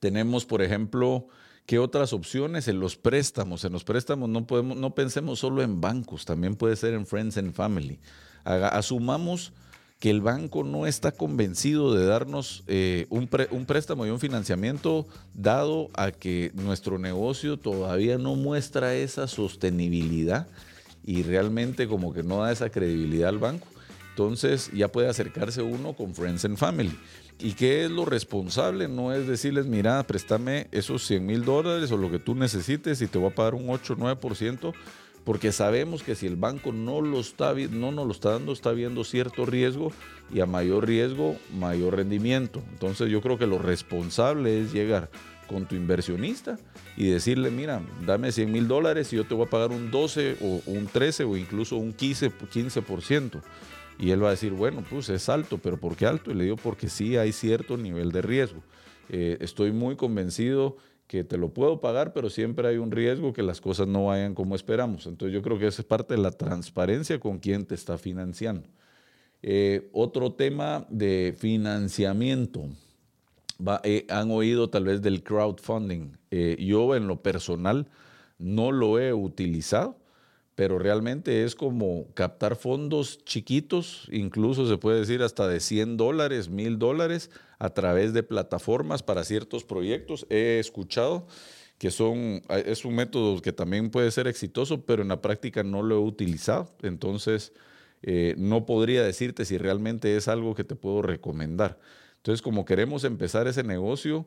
tenemos, 0.00 0.44
por 0.44 0.62
ejemplo, 0.62 1.28
¿qué 1.66 1.78
otras 1.78 2.12
opciones 2.12 2.68
en 2.68 2.80
los 2.80 2.96
préstamos? 2.96 3.64
En 3.64 3.72
los 3.72 3.84
préstamos 3.84 4.28
no, 4.28 4.46
podemos, 4.46 4.76
no 4.76 4.94
pensemos 4.94 5.38
solo 5.38 5.62
en 5.62 5.80
bancos, 5.80 6.24
también 6.24 6.56
puede 6.56 6.76
ser 6.76 6.94
en 6.94 7.06
Friends 7.06 7.38
and 7.38 7.54
Family. 7.54 8.00
asumamos 8.44 9.52
que 10.00 10.10
el 10.10 10.20
banco 10.20 10.64
no 10.64 10.86
está 10.86 11.12
convencido 11.12 11.94
de 11.94 12.04
darnos 12.04 12.64
eh, 12.66 13.06
un, 13.08 13.28
un, 13.50 13.64
préstamo 13.64 14.04
y 14.04 14.10
un 14.10 14.20
financiamiento 14.20 15.06
dado 15.32 15.88
a 15.94 16.10
que 16.10 16.50
nuestro 16.54 16.98
negocio 16.98 17.56
todavía 17.56 18.18
no 18.18 18.34
muestra 18.34 18.94
esa 18.94 19.28
sostenibilidad 19.28 20.48
y 21.06 21.22
realmente 21.22 21.86
como 21.86 22.12
que 22.12 22.22
no 22.22 22.42
da 22.42 22.52
esa 22.52 22.70
credibilidad 22.70 23.28
al 23.28 23.38
banco. 23.38 23.66
Entonces 24.14 24.70
ya 24.72 24.92
puede 24.92 25.08
acercarse 25.08 25.60
uno 25.60 25.94
con 25.94 26.14
Friends 26.14 26.44
and 26.44 26.56
Family. 26.56 26.96
¿Y 27.40 27.54
qué 27.54 27.84
es 27.84 27.90
lo 27.90 28.04
responsable? 28.04 28.86
No 28.86 29.12
es 29.12 29.26
decirles, 29.26 29.66
mira, 29.66 30.00
préstame 30.04 30.68
esos 30.70 31.04
100 31.04 31.26
mil 31.26 31.44
dólares 31.44 31.90
o 31.90 31.96
lo 31.96 32.12
que 32.12 32.20
tú 32.20 32.36
necesites 32.36 33.02
y 33.02 33.08
te 33.08 33.18
voy 33.18 33.32
a 33.32 33.34
pagar 33.34 33.56
un 33.56 33.68
8 33.68 33.94
o 33.94 33.96
9%, 33.96 34.72
porque 35.24 35.50
sabemos 35.50 36.04
que 36.04 36.14
si 36.14 36.28
el 36.28 36.36
banco 36.36 36.70
no, 36.70 37.00
lo 37.00 37.18
está, 37.18 37.54
no 37.54 37.90
nos 37.90 38.06
lo 38.06 38.12
está 38.12 38.30
dando, 38.30 38.52
está 38.52 38.70
viendo 38.70 39.02
cierto 39.02 39.46
riesgo 39.46 39.90
y 40.32 40.38
a 40.38 40.46
mayor 40.46 40.86
riesgo, 40.86 41.36
mayor 41.52 41.96
rendimiento. 41.96 42.62
Entonces 42.70 43.10
yo 43.10 43.20
creo 43.20 43.36
que 43.36 43.48
lo 43.48 43.58
responsable 43.58 44.60
es 44.60 44.72
llegar 44.72 45.10
con 45.48 45.66
tu 45.66 45.74
inversionista 45.74 46.56
y 46.96 47.08
decirle, 47.08 47.50
mira, 47.50 47.82
dame 48.06 48.30
100 48.30 48.52
mil 48.52 48.68
dólares 48.68 49.12
y 49.12 49.16
yo 49.16 49.26
te 49.26 49.34
voy 49.34 49.48
a 49.48 49.50
pagar 49.50 49.72
un 49.72 49.90
12 49.90 50.36
o 50.40 50.62
un 50.66 50.86
13 50.86 51.24
o 51.24 51.36
incluso 51.36 51.78
un 51.78 51.96
15%. 51.96 52.32
15%. 52.48 53.42
Y 53.98 54.10
él 54.10 54.22
va 54.22 54.28
a 54.28 54.32
decir, 54.32 54.52
bueno, 54.52 54.84
pues 54.88 55.08
es 55.08 55.28
alto, 55.28 55.58
pero 55.58 55.78
¿por 55.78 55.96
qué 55.96 56.06
alto? 56.06 56.30
Y 56.30 56.34
le 56.34 56.44
digo, 56.44 56.56
porque 56.56 56.88
sí 56.88 57.16
hay 57.16 57.32
cierto 57.32 57.76
nivel 57.76 58.10
de 58.12 58.22
riesgo. 58.22 58.62
Eh, 59.08 59.38
estoy 59.40 59.72
muy 59.72 59.96
convencido 59.96 60.76
que 61.06 61.22
te 61.22 61.36
lo 61.36 61.50
puedo 61.50 61.80
pagar, 61.80 62.12
pero 62.12 62.30
siempre 62.30 62.66
hay 62.66 62.78
un 62.78 62.90
riesgo 62.90 63.32
que 63.32 63.42
las 63.42 63.60
cosas 63.60 63.86
no 63.86 64.06
vayan 64.06 64.34
como 64.34 64.54
esperamos. 64.56 65.06
Entonces 65.06 65.34
yo 65.34 65.42
creo 65.42 65.58
que 65.58 65.66
esa 65.66 65.82
es 65.82 65.86
parte 65.86 66.14
de 66.14 66.20
la 66.20 66.32
transparencia 66.32 67.20
con 67.20 67.38
quien 67.38 67.66
te 67.66 67.74
está 67.74 67.98
financiando. 67.98 68.68
Eh, 69.42 69.90
otro 69.92 70.32
tema 70.32 70.86
de 70.88 71.34
financiamiento. 71.36 72.68
Eh, 73.84 74.06
han 74.08 74.30
oído 74.30 74.70
tal 74.70 74.84
vez 74.84 75.02
del 75.02 75.22
crowdfunding. 75.22 76.16
yo 76.58 76.96
en 76.96 77.06
lo 77.06 77.22
personal 77.22 77.86
no 78.38 78.72
lo 78.72 78.98
he 78.98 79.12
utilizado 79.12 79.96
pero 80.54 80.78
realmente 80.78 81.44
es 81.44 81.54
como 81.54 82.06
captar 82.14 82.56
fondos 82.56 83.24
chiquitos, 83.24 84.08
incluso 84.12 84.68
se 84.68 84.78
puede 84.78 85.00
decir 85.00 85.22
hasta 85.22 85.48
de 85.48 85.60
100 85.60 85.96
dólares, 85.96 86.48
1000 86.48 86.78
dólares, 86.78 87.30
a 87.58 87.70
través 87.70 88.12
de 88.12 88.22
plataformas 88.22 89.02
para 89.02 89.24
ciertos 89.24 89.64
proyectos. 89.64 90.26
He 90.30 90.58
escuchado 90.58 91.26
que 91.78 91.90
son, 91.90 92.42
es 92.48 92.84
un 92.84 92.94
método 92.94 93.42
que 93.42 93.52
también 93.52 93.90
puede 93.90 94.10
ser 94.10 94.28
exitoso, 94.28 94.84
pero 94.84 95.02
en 95.02 95.08
la 95.08 95.20
práctica 95.20 95.62
no 95.62 95.82
lo 95.82 95.96
he 95.96 95.98
utilizado. 95.98 96.74
Entonces, 96.82 97.52
eh, 98.02 98.34
no 98.38 98.64
podría 98.64 99.02
decirte 99.02 99.44
si 99.44 99.58
realmente 99.58 100.16
es 100.16 100.28
algo 100.28 100.54
que 100.54 100.64
te 100.64 100.76
puedo 100.76 101.02
recomendar. 101.02 101.80
Entonces, 102.18 102.42
como 102.42 102.64
queremos 102.64 103.02
empezar 103.04 103.48
ese 103.48 103.64
negocio, 103.64 104.26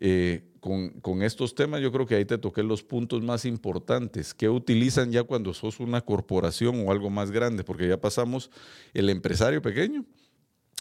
eh, 0.00 0.42
con, 0.60 1.22
estos 1.22 1.54
temas, 1.54 1.80
yo 1.80 1.92
creo 1.92 2.06
que 2.06 2.16
ahí 2.16 2.24
te 2.24 2.38
toqué 2.38 2.62
los 2.62 2.82
puntos 2.82 3.22
más 3.22 3.44
importantes. 3.44 4.34
¿Qué 4.34 4.48
utilizan 4.48 5.12
ya 5.12 5.22
cuando 5.22 5.54
sos 5.54 5.78
una 5.78 6.00
corporación 6.00 6.84
o 6.86 6.90
algo 6.90 7.08
más 7.08 7.30
grande? 7.30 7.62
Porque 7.62 7.86
ya 7.86 8.00
pasamos 8.00 8.50
el 8.92 9.08
empresario 9.08 9.62
pequeño. 9.62 10.04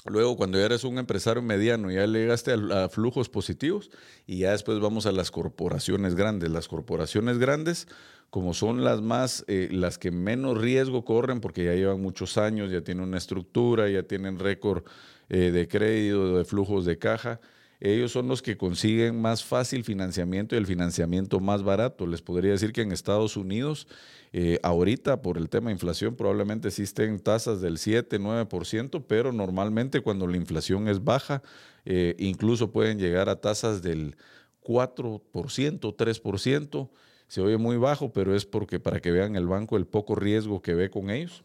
Luego, 0.07 0.37
cuando 0.37 0.59
ya 0.59 0.65
eres 0.65 0.83
un 0.83 0.97
empresario 0.97 1.41
mediano, 1.41 1.91
ya 1.91 2.05
llegaste 2.05 2.53
a, 2.53 2.89
flujos 2.89 3.29
positivos 3.29 3.89
y 4.27 4.39
ya 4.39 4.51
después 4.51 4.79
vamos 4.79 5.05
a 5.05 5.11
las 5.11 5.31
corporaciones 5.31 6.15
grandes. 6.15 6.49
Las 6.51 6.67
corporaciones 6.67 7.37
grandes, 7.39 7.87
como 8.29 8.53
son 8.53 8.83
las 8.83 9.01
más, 9.01 9.45
eh, 9.47 9.69
las 9.71 9.97
que 9.97 10.11
menos 10.11 10.59
riesgo 10.59 11.05
corren 11.05 11.41
porque 11.41 11.65
ya 11.65 11.73
llevan 11.73 12.01
muchos 12.01 12.37
años, 12.37 12.71
ya 12.71 12.81
tienen 12.81 13.03
una 13.03 13.17
estructura, 13.17 13.89
ya 13.89 14.03
tienen 14.03 14.37
récord 14.37 14.83
eh, 15.29 15.51
de 15.51 15.67
crédito, 15.67 16.37
de 16.37 16.45
flujos 16.45 16.85
de 16.85 16.99
caja, 16.99 17.39
ellos 17.79 18.11
son 18.11 18.27
los 18.27 18.41
que 18.41 18.57
consiguen 18.57 19.21
más 19.21 19.43
fácil 19.43 19.83
financiamiento 19.83 20.55
y 20.55 20.57
el 20.57 20.65
financiamiento 20.65 21.39
más 21.39 21.63
barato. 21.63 22.07
Les 22.07 22.21
podría 22.21 22.51
decir 22.51 22.71
que 22.71 22.81
en 22.81 22.91
Estados 22.91 23.35
Unidos, 23.37 23.87
eh, 24.31 24.59
ahorita 24.63 25.21
por 25.21 25.37
el 25.37 25.49
tema 25.49 25.67
de 25.67 25.73
inflación, 25.73 26.15
probablemente 26.15 26.69
existen 26.69 27.19
tasas 27.19 27.61
del 27.61 27.77
7, 27.77 28.19
9%, 28.19 29.03
pero 29.07 29.31
normalmente 29.31 30.01
cuando 30.01 30.27
la 30.27 30.37
inflación 30.37 30.87
es 30.87 31.03
baja, 31.03 31.41
eh, 31.85 32.15
incluso 32.17 32.71
pueden 32.71 32.97
llegar 32.97 33.29
a 33.29 33.41
tasas 33.41 33.81
del 33.81 34.15
4%, 34.61 35.95
3%. 35.95 36.89
Se 37.27 37.41
oye 37.41 37.57
muy 37.57 37.77
bajo, 37.77 38.13
pero 38.13 38.35
es 38.35 38.45
porque 38.45 38.79
para 38.79 38.99
que 38.99 39.11
vean 39.11 39.35
el 39.35 39.47
banco 39.47 39.77
el 39.77 39.85
poco 39.85 40.15
riesgo 40.15 40.61
que 40.61 40.73
ve 40.73 40.89
con 40.89 41.09
ellos. 41.09 41.43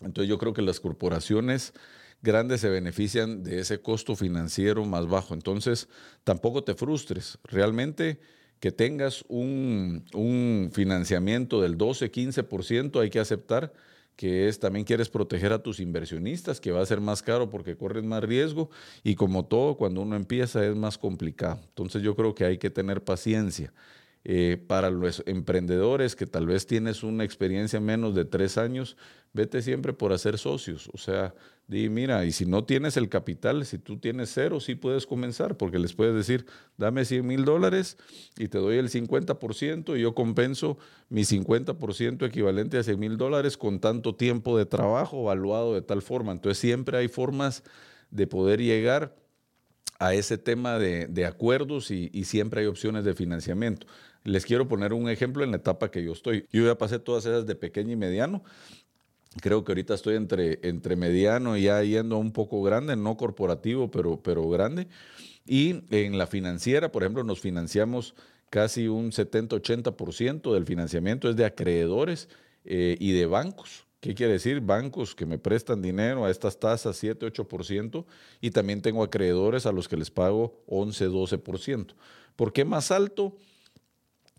Entonces 0.00 0.28
yo 0.28 0.38
creo 0.38 0.52
que 0.52 0.62
las 0.62 0.80
corporaciones 0.80 1.72
grandes 2.24 2.62
se 2.62 2.70
benefician 2.70 3.44
de 3.44 3.60
ese 3.60 3.80
costo 3.80 4.16
financiero 4.16 4.84
más 4.84 5.06
bajo. 5.06 5.34
Entonces, 5.34 5.88
tampoco 6.24 6.64
te 6.64 6.74
frustres. 6.74 7.38
Realmente 7.44 8.18
que 8.60 8.72
tengas 8.72 9.24
un, 9.28 10.70
financiamiento 10.72 11.60
del 11.60 11.76
12, 11.76 12.10
15%, 12.10 13.00
hay 13.00 13.10
que 13.10 13.20
aceptar 13.20 13.72
que 14.16 14.48
es 14.48 14.58
también 14.60 14.84
quieres 14.86 15.08
proteger 15.08 15.52
a 15.52 15.62
tus 15.62 15.80
inversionistas, 15.80 16.60
que 16.60 16.70
va 16.70 16.80
a 16.80 16.86
ser 16.86 17.00
más 17.00 17.20
caro 17.20 17.50
porque 17.50 17.76
corren 17.76 18.06
más 18.06 18.22
riesgo 18.22 18.70
y 19.02 19.16
como 19.16 19.44
todo, 19.44 19.76
cuando 19.76 20.00
uno 20.00 20.16
empieza 20.16 20.64
es 20.64 20.74
más 20.76 20.96
complicado. 20.96 21.60
Entonces 21.68 22.00
yo 22.00 22.14
creo 22.14 22.34
que 22.34 22.44
hay 22.44 22.56
que 22.56 22.70
tener 22.70 23.02
paciencia. 23.02 23.72
Eh, 24.26 24.56
para 24.66 24.88
los 24.88 25.22
emprendedores 25.26 26.16
que 26.16 26.26
tal 26.26 26.46
vez 26.46 26.66
tienes 26.66 27.02
una 27.02 27.24
experiencia 27.24 27.78
menos 27.78 28.14
de 28.14 28.24
tres 28.24 28.56
años, 28.56 28.96
vete 29.34 29.60
siempre 29.60 29.92
por 29.92 30.14
hacer 30.14 30.38
socios. 30.38 30.88
O 30.94 30.96
sea, 30.96 31.34
di, 31.66 31.90
mira, 31.90 32.24
y 32.24 32.32
si 32.32 32.46
no 32.46 32.64
tienes 32.64 32.96
el 32.96 33.10
capital, 33.10 33.66
si 33.66 33.78
tú 33.78 33.98
tienes 33.98 34.30
cero, 34.32 34.60
sí 34.60 34.76
puedes 34.76 35.04
comenzar, 35.04 35.58
porque 35.58 35.78
les 35.78 35.92
puedes 35.92 36.14
decir, 36.14 36.46
dame 36.78 37.04
100 37.04 37.26
mil 37.26 37.44
dólares 37.44 37.98
y 38.38 38.48
te 38.48 38.56
doy 38.56 38.78
el 38.78 38.88
50% 38.88 39.94
y 39.94 40.00
yo 40.00 40.14
compenso 40.14 40.78
mi 41.10 41.24
50% 41.24 42.26
equivalente 42.26 42.78
a 42.78 42.82
100 42.82 42.98
mil 42.98 43.18
dólares 43.18 43.58
con 43.58 43.78
tanto 43.78 44.14
tiempo 44.14 44.56
de 44.56 44.64
trabajo 44.64 45.20
evaluado 45.20 45.74
de 45.74 45.82
tal 45.82 46.00
forma. 46.00 46.32
Entonces 46.32 46.56
siempre 46.56 46.96
hay 46.96 47.08
formas 47.08 47.62
de 48.10 48.26
poder 48.26 48.62
llegar 48.62 49.14
a 50.06 50.14
ese 50.14 50.38
tema 50.38 50.78
de, 50.78 51.26
acuerdos 51.26 51.90
y, 51.90 52.10
y, 52.12 52.24
siempre 52.24 52.62
hay 52.62 52.66
opciones 52.66 53.04
de 53.04 53.14
financiamiento. 53.14 53.86
Les 54.24 54.44
quiero 54.46 54.68
poner 54.68 54.92
un 54.92 55.08
ejemplo 55.08 55.44
en 55.44 55.50
la 55.50 55.58
etapa 55.58 55.90
que 55.90 56.02
yo 56.02 56.12
estoy. 56.12 56.46
Yo 56.52 56.64
ya 56.64 56.76
pasé 56.76 56.98
todas 56.98 57.26
esas 57.26 57.46
de 57.46 57.54
pequeño 57.54 57.92
y 57.92 57.96
mediano. 57.96 58.42
Creo 59.40 59.64
que 59.64 59.72
ahorita 59.72 59.94
estoy 59.94 60.16
entre, 60.16 60.60
entre 60.62 60.96
mediano 60.96 61.56
y 61.56 61.64
ya 61.64 61.82
yendo 61.82 62.18
un 62.18 62.32
poco 62.32 62.62
grande, 62.62 62.96
no 62.96 63.16
corporativo, 63.16 63.90
pero, 63.90 64.20
pero 64.22 64.48
grande. 64.48 64.88
Y 65.46 65.82
en 65.90 66.16
la 66.16 66.26
financiera, 66.26 66.92
por 66.92 67.02
ejemplo, 67.02 67.24
nos 67.24 67.40
financiamos 67.40 68.14
casi 68.50 68.88
un 68.88 69.10
70-80% 69.10 70.54
del 70.54 70.64
financiamiento 70.64 71.28
es 71.28 71.36
de 71.36 71.44
acreedores 71.44 72.28
eh, 72.64 72.96
y 73.00 73.12
de 73.12 73.26
bancos. 73.26 73.86
¿Qué 74.04 74.14
quiere 74.14 74.34
decir? 74.34 74.60
Bancos 74.60 75.14
que 75.14 75.24
me 75.24 75.38
prestan 75.38 75.80
dinero 75.80 76.26
a 76.26 76.30
estas 76.30 76.60
tasas 76.60 77.02
7-8% 77.02 78.04
y 78.42 78.50
también 78.50 78.82
tengo 78.82 79.02
acreedores 79.02 79.64
a 79.64 79.72
los 79.72 79.88
que 79.88 79.96
les 79.96 80.10
pago 80.10 80.62
11-12%. 80.66 81.94
¿Por 82.36 82.52
qué 82.52 82.66
más 82.66 82.90
alto? 82.90 83.34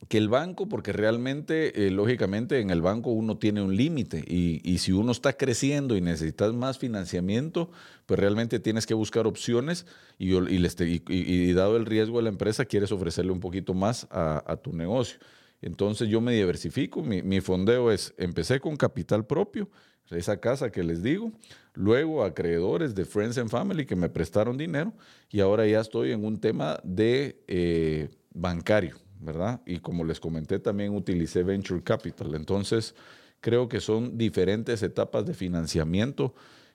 que 0.07 0.19
el 0.19 0.29
banco, 0.29 0.69
porque 0.69 0.93
realmente, 0.93 1.87
eh, 1.87 1.89
lógicamente, 1.89 2.59
en 2.59 2.69
el 2.69 2.83
banco 2.83 3.09
uno 3.09 3.39
tiene 3.39 3.63
un 3.63 3.75
límite 3.75 4.23
y, 4.27 4.77
si 4.77 4.91
uno 4.91 5.11
está 5.11 5.33
creciendo 5.33 5.97
y 5.97 6.01
necesitas 6.01 6.53
más 6.53 6.77
financiamiento, 6.77 7.71
pues 8.05 8.19
realmente 8.19 8.59
tienes 8.59 8.85
que 8.85 8.93
buscar 8.93 9.25
opciones 9.25 9.87
y, 10.19 11.53
dado 11.53 11.77
el 11.77 11.87
riesgo 11.87 12.17
de 12.17 12.23
la 12.23 12.29
empresa, 12.29 12.65
quieres 12.65 12.91
ofrecerle 12.91 13.31
un 13.31 13.39
poquito 13.39 13.73
más 13.73 14.05
a, 14.11 14.59
tu 14.61 14.73
negocio. 14.73 15.17
Entonces 15.61 16.09
yo 16.09 16.21
me 16.21 16.33
diversifico, 16.33 17.01
mi, 17.01 17.41
fondeo 17.41 17.91
es, 17.91 18.13
empecé 18.17 18.59
con 18.59 18.75
capital 18.75 19.25
propio, 19.25 19.69
esa 20.11 20.39
casa 20.39 20.71
que 20.71 20.83
les 20.83 21.01
digo, 21.01 21.31
luego 21.73 22.23
acreedores 22.23 22.93
de 22.93 23.05
Friends 23.05 23.39
and 23.39 23.49
Family 23.49 23.85
que 23.85 23.95
me 23.95 24.07
prestaron 24.07 24.55
dinero 24.55 24.93
y 25.31 25.39
ahora 25.39 25.65
ya 25.65 25.79
estoy 25.79 26.11
en 26.11 26.23
un 26.23 26.39
tema 26.39 26.79
de 26.83 27.41
eh, 27.47 28.09
bancario 28.31 28.97
¿verdad? 29.25 29.61
Y 29.65 29.79
como 29.79 30.03
les 30.03 30.19
comenté, 30.19 30.59
también 30.59 30.93
utilicé 30.93 31.43
Venture 31.43 31.81
Capital. 31.83 32.35
Entonces, 32.35 32.95
creo 33.41 33.67
que 33.67 33.79
son 33.79 34.17
diferentes 34.17 34.83
etapas 34.83 35.25
de 35.25 35.33
financiamiento 35.33 36.33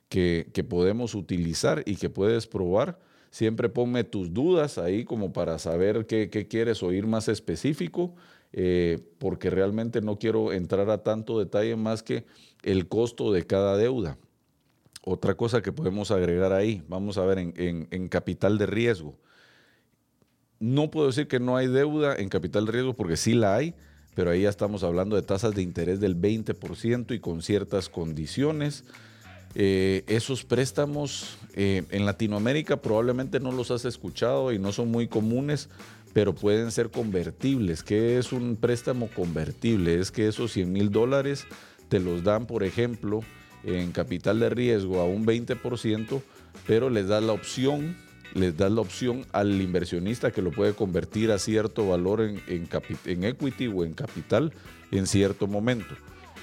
que, 0.08 0.50
podemos 0.68 1.14
utilizar 1.14 1.82
y 1.86 1.96
que 1.96 2.10
puedes 2.10 2.46
probar. 2.46 2.98
Siempre 3.30 3.68
ponme 3.68 4.02
tus 4.02 4.34
dudas 4.34 4.76
ahí 4.76 5.04
como 5.04 5.32
para 5.32 5.58
saber 5.58 6.06
qué, 6.06 6.28
quieres 6.48 6.82
oír 6.82 7.06
más 7.06 7.28
específico. 7.28 8.14
Eh, 8.52 8.98
porque 9.18 9.48
realmente 9.48 10.00
no 10.00 10.18
quiero 10.18 10.52
entrar 10.52 10.90
a 10.90 11.02
tanto 11.02 11.38
detalle 11.38 11.76
más 11.76 12.02
que 12.02 12.24
el 12.62 12.88
costo 12.88 13.32
de 13.32 13.46
cada 13.46 13.76
deuda. 13.76 14.18
Otra 15.02 15.34
cosa 15.34 15.62
que 15.62 15.72
podemos 15.72 16.10
agregar 16.10 16.52
ahí, 16.52 16.82
vamos 16.88 17.16
a 17.16 17.24
ver 17.24 17.38
en, 17.38 18.08
capital 18.08 18.58
de 18.58 18.66
riesgo. 18.66 19.16
No 20.58 20.90
puedo 20.90 21.06
decir 21.06 21.26
que 21.26 21.40
no 21.40 21.56
hay 21.56 21.68
deuda 21.68 22.14
en 22.16 22.28
capital 22.28 22.66
de 22.66 22.72
riesgo 22.72 22.94
porque 22.94 23.16
sí 23.16 23.32
la 23.32 23.56
hay, 23.56 23.74
pero 24.14 24.30
ahí 24.30 24.42
ya 24.42 24.50
estamos 24.50 24.84
hablando 24.84 25.16
de 25.16 25.22
tasas 25.22 25.54
de 25.54 25.62
interés 25.62 26.00
del 26.00 26.20
20% 26.20 27.14
y 27.14 27.20
con 27.20 27.40
ciertas 27.40 27.88
condiciones. 27.88 28.84
Eh, 29.54 30.04
esos 30.06 30.44
préstamos 30.44 31.38
eh, 31.54 31.84
en 31.90 32.04
Latinoamérica 32.04 32.76
probablemente 32.76 33.40
no 33.40 33.52
los 33.52 33.70
has 33.70 33.84
escuchado 33.84 34.52
y 34.52 34.58
no 34.58 34.70
son 34.70 34.90
muy 34.90 35.08
comunes, 35.08 35.70
pero 36.12 36.34
pueden 36.34 36.70
ser 36.70 36.90
convertibles. 36.90 37.82
¿Qué 37.82 38.18
es 38.18 38.32
un 38.32 38.56
préstamo 38.56 39.08
convertible? 39.08 39.98
Es 39.98 40.10
que 40.10 40.28
esos 40.28 40.52
100 40.52 40.72
mil 40.72 40.90
dólares 40.90 41.46
te 41.88 42.00
los 42.00 42.24
dan, 42.24 42.46
por 42.46 42.64
ejemplo, 42.64 43.22
en 43.64 43.92
capital 43.92 44.40
de 44.40 44.50
riesgo 44.50 45.00
a 45.00 45.04
un 45.04 45.26
20%, 45.26 46.22
pero 46.66 46.90
les 46.90 47.08
da 47.08 47.20
la 47.20 47.32
opción, 47.32 47.96
les 48.34 48.56
da 48.56 48.68
la 48.68 48.80
opción 48.80 49.26
al 49.32 49.60
inversionista 49.60 50.30
que 50.30 50.42
lo 50.42 50.50
puede 50.50 50.72
convertir 50.74 51.30
a 51.30 51.38
cierto 51.38 51.88
valor 51.88 52.22
en, 52.22 52.42
en, 52.46 53.24
equity 53.24 53.66
o 53.68 53.84
en 53.84 53.92
capital 53.92 54.52
en 54.90 55.06
cierto 55.06 55.46
momento. 55.46 55.94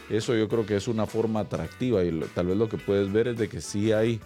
Eso 0.09 0.35
yo 0.35 0.47
creo 0.47 0.65
que 0.65 0.77
es 0.77 0.87
una 0.87 1.05
forma 1.05 1.41
atractiva 1.41 2.03
y 2.03 2.17
tal 2.33 2.47
vez 2.47 2.57
lo 2.57 2.69
que 2.69 2.77
puedes 2.77 3.11
ver 3.11 3.29
es 3.29 3.37
de 3.37 3.49
que 3.49 3.59
sí 3.59 3.91
hay, 3.91 4.21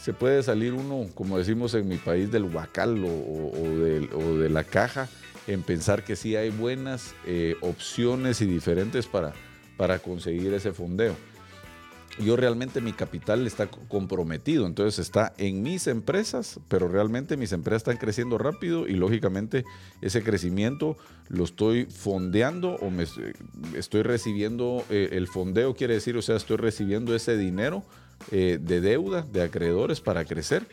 se 0.00 0.14
puede 0.14 0.42
salir 0.42 0.72
uno, 0.72 1.08
como 1.14 1.36
decimos 1.36 1.74
en 1.74 1.86
mi 1.86 1.98
país, 1.98 2.30
del 2.30 2.44
huacal 2.44 3.04
o, 3.04 4.38
de, 4.38 4.48
la 4.48 4.64
caja 4.64 5.08
en 5.46 5.62
pensar 5.62 6.04
que 6.04 6.16
sí 6.16 6.36
hay 6.36 6.50
buenas 6.50 7.14
eh, 7.26 7.56
opciones 7.60 8.40
y 8.40 8.46
diferentes 8.46 9.06
para, 9.06 9.34
conseguir 9.98 10.54
ese 10.54 10.72
fondeo. 10.72 11.14
Yo 12.18 12.36
realmente 12.36 12.80
mi 12.80 12.92
capital 12.92 13.46
está 13.46 13.68
comprometido, 13.68 14.66
entonces 14.66 14.98
está 14.98 15.32
en 15.38 15.62
mis 15.62 15.86
empresas, 15.86 16.60
pero 16.68 16.88
realmente 16.88 17.36
mis 17.36 17.52
empresas 17.52 17.82
están 17.82 17.96
creciendo 17.96 18.36
rápido 18.36 18.86
y 18.86 18.94
lógicamente 18.94 19.64
ese 20.02 20.22
crecimiento 20.22 20.96
lo 21.28 21.44
estoy 21.44 21.86
fondeando 21.86 22.74
o 22.76 22.90
me 22.90 23.06
estoy 23.74 24.02
recibiendo 24.02 24.84
eh, 24.90 25.10
el 25.12 25.28
fondeo 25.28 25.74
quiere 25.74 25.94
decir, 25.94 26.16
o 26.16 26.22
sea, 26.22 26.36
estoy 26.36 26.56
recibiendo 26.58 27.14
ese 27.14 27.38
dinero 27.38 27.84
eh, 28.30 28.58
de 28.60 28.80
deuda 28.80 29.22
de 29.22 29.42
acreedores 29.42 30.00
para 30.00 30.24
crecer. 30.24 30.66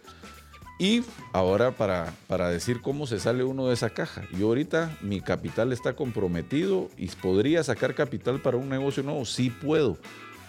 Y 0.79 1.03
ahora 1.33 1.71
para, 1.71 2.13
para 2.27 2.49
decir 2.49 2.81
cómo 2.81 3.07
se 3.07 3.19
sale 3.19 3.43
uno 3.43 3.67
de 3.67 3.73
esa 3.73 3.89
caja. 3.89 4.23
Yo 4.37 4.47
ahorita 4.47 4.95
mi 5.01 5.21
capital 5.21 5.73
está 5.73 5.93
comprometido 5.93 6.89
y 6.97 7.07
podría 7.07 7.63
sacar 7.63 7.95
capital 7.95 8.39
para 8.41 8.57
un 8.57 8.69
negocio 8.69 9.01
nuevo. 9.01 9.25
Sí 9.25 9.49
puedo 9.49 9.97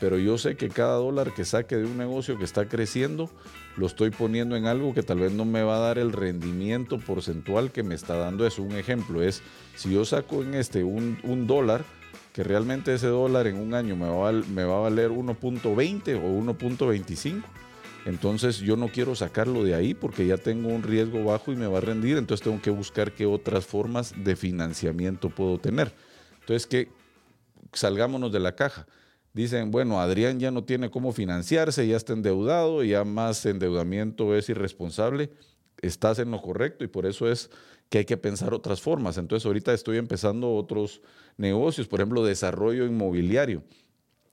pero 0.00 0.18
yo 0.18 0.38
sé 0.38 0.56
que 0.56 0.68
cada 0.68 0.96
dólar 0.96 1.34
que 1.34 1.44
saque 1.44 1.76
de 1.76 1.84
un 1.84 1.98
negocio 1.98 2.38
que 2.38 2.44
está 2.44 2.68
creciendo, 2.68 3.30
lo 3.76 3.86
estoy 3.86 4.10
poniendo 4.10 4.56
en 4.56 4.66
algo 4.66 4.94
que 4.94 5.02
tal 5.02 5.18
vez 5.18 5.32
no 5.32 5.44
me 5.44 5.62
va 5.62 5.76
a 5.76 5.80
dar 5.80 5.98
el 5.98 6.12
rendimiento 6.12 6.98
porcentual 6.98 7.72
que 7.72 7.82
me 7.82 7.94
está 7.94 8.16
dando 8.16 8.46
eso. 8.46 8.62
Un 8.62 8.76
ejemplo 8.76 9.22
es, 9.22 9.42
si 9.74 9.92
yo 9.92 10.04
saco 10.04 10.42
en 10.42 10.54
este 10.54 10.84
un, 10.84 11.46
dólar, 11.46 11.84
que 12.38 12.44
realmente 12.44 12.94
ese 12.94 13.08
dólar 13.08 13.48
en 13.48 13.56
un 13.56 13.74
año 13.74 13.96
me 13.96 14.06
va 14.06 14.28
a, 14.28 14.80
valer 14.80 15.10
1.20 15.10 16.22
o 16.22 16.54
1.25, 16.54 17.42
entonces 18.06 18.58
yo 18.58 18.76
no 18.76 18.86
quiero 18.92 19.16
sacarlo 19.16 19.64
de 19.64 19.74
ahí 19.74 19.92
porque 19.92 20.24
ya 20.24 20.36
tengo 20.36 20.68
un 20.68 20.84
riesgo 20.84 21.24
bajo 21.24 21.50
y 21.50 21.56
me 21.56 21.66
va 21.66 21.78
a 21.78 21.80
rendir, 21.80 22.16
entonces 22.16 22.44
tengo 22.44 22.62
que 22.62 22.70
buscar 22.70 23.10
qué 23.10 23.26
otras 23.26 23.66
formas 23.66 24.14
de 24.22 24.36
financiamiento 24.36 25.30
puedo 25.30 25.58
tener. 25.58 25.92
Entonces 26.38 26.68
que 26.68 26.92
salgámonos 27.72 28.30
de 28.30 28.38
la 28.38 28.54
caja. 28.54 28.86
Dicen, 29.32 29.72
bueno, 29.72 30.00
Adrián 30.00 30.38
ya 30.38 30.52
no 30.52 30.62
tiene 30.62 30.92
cómo 30.92 31.10
financiarse, 31.10 31.88
ya 31.88 31.96
está 31.96 32.12
endeudado, 32.12 32.84
ya 32.84 33.02
más 33.02 33.44
endeudamiento 33.46 34.36
es 34.36 34.48
irresponsable, 34.48 35.32
estás 35.82 36.20
en 36.20 36.30
lo 36.30 36.40
correcto 36.40 36.84
y 36.84 36.86
por 36.86 37.04
eso 37.04 37.28
es 37.28 37.50
que 37.88 37.98
hay 37.98 38.04
que 38.04 38.16
pensar 38.16 38.54
otras 38.54 38.80
formas. 38.80 39.18
Entonces 39.18 39.46
ahorita 39.46 39.72
estoy 39.72 39.98
empezando 39.98 40.54
otros 40.54 41.00
negocios, 41.36 41.88
por 41.88 42.00
ejemplo, 42.00 42.24
desarrollo 42.24 42.86
inmobiliario. 42.86 43.62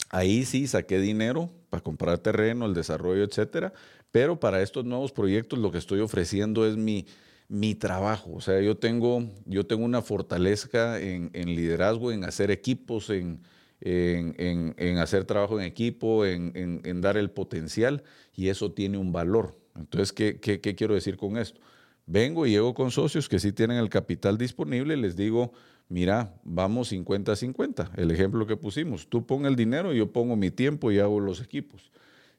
Ahí 0.10 0.46
sí 0.46 0.68
saqué 0.68 1.00
dinero 1.00 1.52
para 1.70 1.84
comprar 1.84 2.20
terreno, 2.20 2.66
el 2.66 2.74
desarrollo, 2.74 3.24
etcétera, 3.24 3.74
pero 4.12 4.40
para 4.40 4.62
estos 4.62 4.86
nuevos 4.86 5.12
proyectos 5.12 5.60
lo 5.60 5.72
que 5.72 5.78
estoy 5.78 6.00
ofreciendo 6.00 6.66
es 6.66 6.78
mi, 6.78 7.06
mi 7.48 7.76
trabajo. 7.76 8.34
O 8.34 8.42
sea, 8.42 8.62
yo 8.62 8.78
tengo, 8.78 9.30
yo 9.46 9.66
tengo 9.66 9.84
una 9.86 10.02
fortaleza 10.02 11.00
en, 11.00 11.32
liderazgo, 11.34 12.12
en 12.12 12.24
hacer 12.24 12.52
equipos, 12.52 13.10
en, 13.10 13.42
en, 13.82 14.98
hacer 14.98 15.26
trabajo 15.26 15.60
en 15.60 15.66
equipo, 15.66 16.26
en, 16.26 17.02
dar 17.02 17.18
el 17.18 17.30
potencial 17.30 18.04
y 18.36 18.50
eso 18.50 18.72
tiene 18.72 18.98
un 18.98 19.12
valor. 19.12 19.58
Entonces, 19.76 20.14
¿qué, 20.14 20.40
quiero 20.78 20.94
decir 20.94 21.18
con 21.18 21.38
esto? 21.38 21.60
Vengo 22.06 22.46
y 22.46 22.52
llego 22.52 22.74
con 22.74 22.92
socios 22.92 23.28
que 23.28 23.40
sí 23.40 23.52
tienen 23.52 23.78
el 23.78 23.90
capital 23.90 24.38
disponible, 24.38 24.96
les 24.96 25.16
digo, 25.16 25.54
mira, 25.90 26.36
vamos 26.44 26.92
50-50, 26.92 27.92
el 27.96 28.12
ejemplo 28.12 28.46
que 28.46 28.58
pusimos, 28.58 29.08
tú 29.08 29.26
pon 29.26 29.46
el 29.46 29.56
dinero, 29.56 29.92
yo 29.94 30.12
pongo 30.12 30.36
mi 30.36 30.52
tiempo 30.52 30.92
y 30.92 31.00
hago 31.00 31.20
los 31.20 31.42
equipos. 31.42 31.92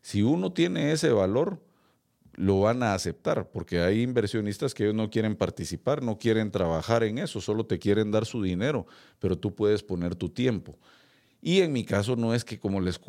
Si 0.02 0.22
uno 0.22 0.52
tiene 0.52 0.92
ese 0.92 1.10
valor, 1.10 1.60
lo 2.36 2.60
van 2.60 2.82
a 2.82 2.94
aceptar, 2.94 3.50
porque 3.50 3.80
hay 3.80 4.02
inversionistas 4.02 4.74
que 4.74 4.92
no 4.92 5.10
quieren 5.10 5.34
participar, 5.34 6.02
no 6.02 6.18
quieren 6.18 6.50
trabajar 6.50 7.02
en 7.02 7.18
eso, 7.18 7.40
solo 7.40 7.66
te 7.66 7.78
quieren 7.78 8.10
dar 8.10 8.26
su 8.26 8.42
dinero, 8.42 8.86
pero 9.18 9.36
tú 9.36 9.54
puedes 9.54 9.82
poner 9.82 10.14
tu 10.14 10.28
tiempo. 10.28 10.78
Y 11.46 11.60
en 11.60 11.72
mi 11.72 11.84
caso 11.84 12.16
no 12.16 12.34
es 12.34 12.44
que 12.44 12.58
como 12.58 12.80
les, 12.80 13.00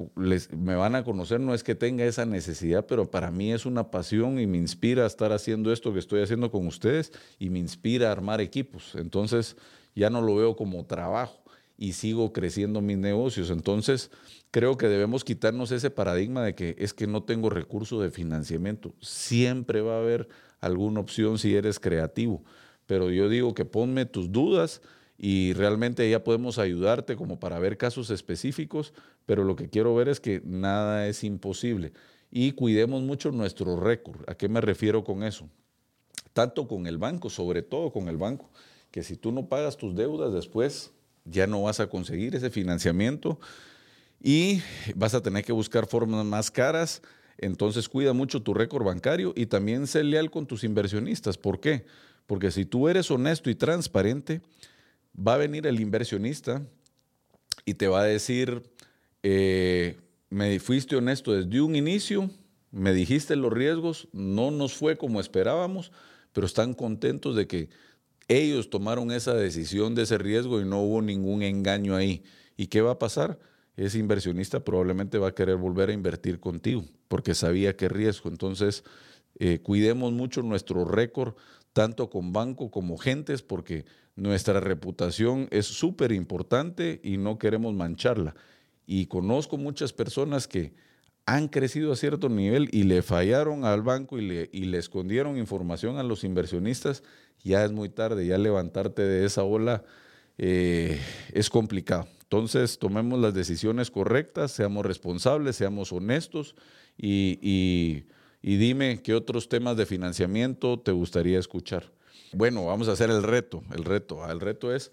me 0.54 0.76
van 0.76 0.94
a 0.94 1.04
conocer, 1.04 1.40
no 1.40 1.56
es 1.56 1.64
que 1.64 1.74
tenga 1.74 2.06
esa 2.06 2.24
necesidad, 2.24 2.86
pero 2.86 3.10
para 3.10 3.32
mí 3.32 3.52
es 3.52 3.66
una 3.66 3.90
pasión 3.90 4.40
y 4.40 4.46
me 4.46 4.60
inspira 4.60 5.08
estar 5.08 5.32
haciendo 5.32 5.74
esto 5.74 5.92
que 5.92 5.98
estoy 5.98 6.22
haciendo 6.22 6.52
con 6.52 6.68
ustedes 6.68 7.12
y 7.40 7.50
me 7.50 7.58
inspira 7.58 8.10
a 8.10 8.12
armar 8.12 8.40
equipos. 8.40 8.94
Entonces 8.94 9.58
ya 9.96 10.12
no 10.12 10.22
lo 10.22 10.36
veo 10.36 10.56
como 10.56 10.86
trabajo 10.86 11.42
y 11.80 11.94
sigo 11.94 12.32
creciendo 12.32 12.80
mis 12.80 13.00
negocios. 13.00 13.50
Entonces 13.50 14.12
creo 14.52 14.78
que 14.78 14.88
debemos 14.88 15.24
quitarnos 15.24 15.72
ese 15.72 15.90
paradigma 15.90 16.44
de 16.44 16.54
que 16.54 16.76
es 16.78 16.94
que 16.94 17.08
no 17.08 17.24
tengo 17.24 17.50
recurso 17.50 18.00
de 18.00 18.12
financiamiento. 18.12 18.94
Siempre 19.02 19.82
va 19.82 19.96
a 19.96 20.02
haber 20.02 20.28
alguna 20.62 21.00
opción 21.00 21.40
si 21.40 21.56
eres 21.56 21.80
creativo. 21.80 22.44
Pero 22.86 23.10
yo 23.10 23.30
digo 23.30 23.56
que 23.56 23.66
ponme 23.66 24.06
tus 24.06 24.32
dudas 24.32 24.84
y 25.18 25.54
realmente 25.54 26.10
ya 26.10 26.24
podemos 26.24 26.60
ayudarte 26.60 27.16
como 27.16 27.40
para 27.40 27.60
ver 27.60 27.78
casos 27.78 28.10
específicos, 28.10 28.94
pero 29.26 29.44
lo 29.44 29.56
que 29.56 29.70
quiero 29.70 29.96
ver 29.96 30.10
es 30.10 30.20
que 30.20 30.42
nada 30.46 31.08
es 31.08 31.24
imposible 31.24 31.94
y 32.32 32.52
cuidemos 32.52 33.02
mucho 33.02 33.32
nuestro 33.32 33.80
récord. 33.80 34.30
¿A 34.30 34.36
qué 34.36 34.48
me 34.48 34.62
refiero 34.62 35.04
con 35.04 35.24
eso? 35.24 35.50
Tanto 36.34 36.68
con 36.68 36.86
el 36.86 36.98
banco, 36.98 37.30
sobre 37.30 37.64
todo 37.64 37.92
con 37.92 38.10
el 38.10 38.18
banco, 38.18 38.50
que 38.92 39.04
si 39.04 39.16
tú 39.16 39.32
no 39.32 39.48
pagas 39.48 39.78
tus 39.78 39.96
deudas 39.96 40.34
después 40.34 40.92
ya 41.26 41.48
no 41.48 41.64
vas 41.64 41.80
a 41.80 41.88
conseguir 41.88 42.36
ese 42.36 42.50
financiamiento 42.50 43.40
y 44.22 44.62
vas 44.96 45.14
a 45.14 45.22
tener 45.22 45.44
que 45.44 45.52
buscar 45.52 45.88
formas 45.88 46.26
más 46.26 46.52
caras. 46.52 47.02
Entonces 47.38 47.90
cuida 47.90 48.14
mucho 48.14 48.42
tu 48.42 48.54
récord 48.54 48.86
bancario 48.86 49.34
y 49.36 49.46
también 49.46 49.88
sé 49.88 50.04
leal 50.04 50.32
con 50.32 50.48
tus 50.48 50.64
inversionistas. 50.64 51.38
¿Por 51.38 51.60
qué? 51.60 51.86
Porque 52.26 52.52
si 52.52 52.66
tú 52.66 52.88
eres 52.88 53.12
honesto 53.12 53.50
y 53.50 53.56
transparente, 53.56 54.42
va 55.18 55.36
a 55.36 55.38
venir 55.38 55.68
el 55.68 55.80
inversionista 55.80 56.66
y 57.66 57.74
te 57.74 57.88
va 57.88 58.02
a 58.02 58.06
decir, 58.06 58.64
eh, 59.24 59.98
me 60.30 60.60
fuiste 60.60 60.96
honesto 60.96 61.34
desde 61.34 61.62
un 61.62 61.76
inicio, 61.76 62.30
me 62.72 62.94
dijiste 62.94 63.36
los 63.36 63.52
riesgos, 63.52 64.08
no 64.12 64.52
nos 64.52 64.74
fue 64.76 64.98
como 64.98 65.20
esperábamos, 65.20 65.92
pero 66.34 66.46
están 66.46 66.74
contentos 66.74 67.36
de 67.36 67.48
que 67.48 67.70
ellos 68.28 68.70
tomaron 68.70 69.12
esa 69.12 69.34
decisión 69.34 69.96
de 69.96 70.04
ese 70.04 70.18
riesgo 70.18 70.62
y 70.62 70.66
no 70.66 70.82
hubo 70.82 71.02
ningún 71.02 71.42
engaño 71.44 71.96
ahí. 71.96 72.24
¿Y 72.58 72.68
qué 72.68 72.82
va 72.82 72.92
a 72.92 73.00
pasar? 73.00 73.40
Ese 73.78 74.00
inversionista 74.00 74.64
probablemente 74.64 75.18
va 75.18 75.30
a 75.30 75.36
querer 75.36 75.56
volver 75.56 75.90
a 75.90 75.94
invertir 75.94 76.40
contigo 76.40 76.84
porque 77.08 77.36
sabía 77.36 77.78
qué 77.78 77.88
riesgo. 77.88 78.30
Entonces, 78.30 78.84
eh, 79.40 79.60
cuidemos 79.60 80.12
mucho 80.12 80.42
nuestro 80.42 80.84
récord, 80.84 81.36
tanto 81.74 82.10
con 82.10 82.34
banco 82.34 82.72
como 82.72 82.98
gentes, 82.98 83.44
porque 83.44 83.86
nuestra 84.18 84.60
reputación 84.60 85.48
es 85.52 85.68
súper 85.68 86.12
importante 86.12 87.00
y 87.04 87.18
no 87.18 87.38
queremos 87.38 87.74
mancharla. 87.74 88.36
Y 88.88 89.06
conozco 89.06 89.58
muchas 89.58 89.94
personas 89.94 90.48
que 90.48 90.74
han 91.28 91.48
crecido 91.48 91.92
a 91.92 91.96
cierto 91.96 92.28
nivel 92.28 92.68
y 92.72 92.84
le 92.84 93.04
fallaron 93.04 93.64
al 93.64 93.84
banco 93.84 94.18
y 94.18 94.28
le, 94.28 94.50
y 94.52 94.66
le 94.66 94.80
escondieron 94.80 95.38
información 95.38 95.98
a 95.98 96.04
los 96.04 96.24
inversionistas, 96.24 97.04
ya 97.44 97.64
es 97.64 97.72
muy 97.72 97.90
tarde, 97.90 98.26
ya 98.26 98.38
levantarte 98.38 99.04
de 99.04 99.26
esa 99.26 99.44
ola 99.44 99.84
eh, 100.38 101.00
es 101.34 101.50
complicado. 101.50 102.08
Entonces, 102.24 102.80
tomemos 102.80 103.20
las 103.20 103.34
decisiones 103.34 103.92
correctas, 103.92 104.52
seamos 104.52 104.86
responsables, 104.86 105.56
seamos 105.56 105.94
honestos 105.94 106.56
y, 106.98 107.40
y, 107.42 108.06
y 108.42 108.58
dime 108.58 109.02
qué 109.04 109.14
otros 109.14 109.48
temas 109.48 109.78
de 109.78 109.86
financiamiento 109.86 110.80
te 110.80 110.92
gustaría 110.92 111.38
escuchar. 111.38 111.92
Bueno, 112.34 112.66
vamos 112.66 112.88
a 112.88 112.94
hacer 112.94 113.10
el 113.10 113.24
reto. 113.24 113.64
El 113.74 113.84
reto, 113.84 114.30
el 114.30 114.40
reto 114.40 114.74
es 114.74 114.92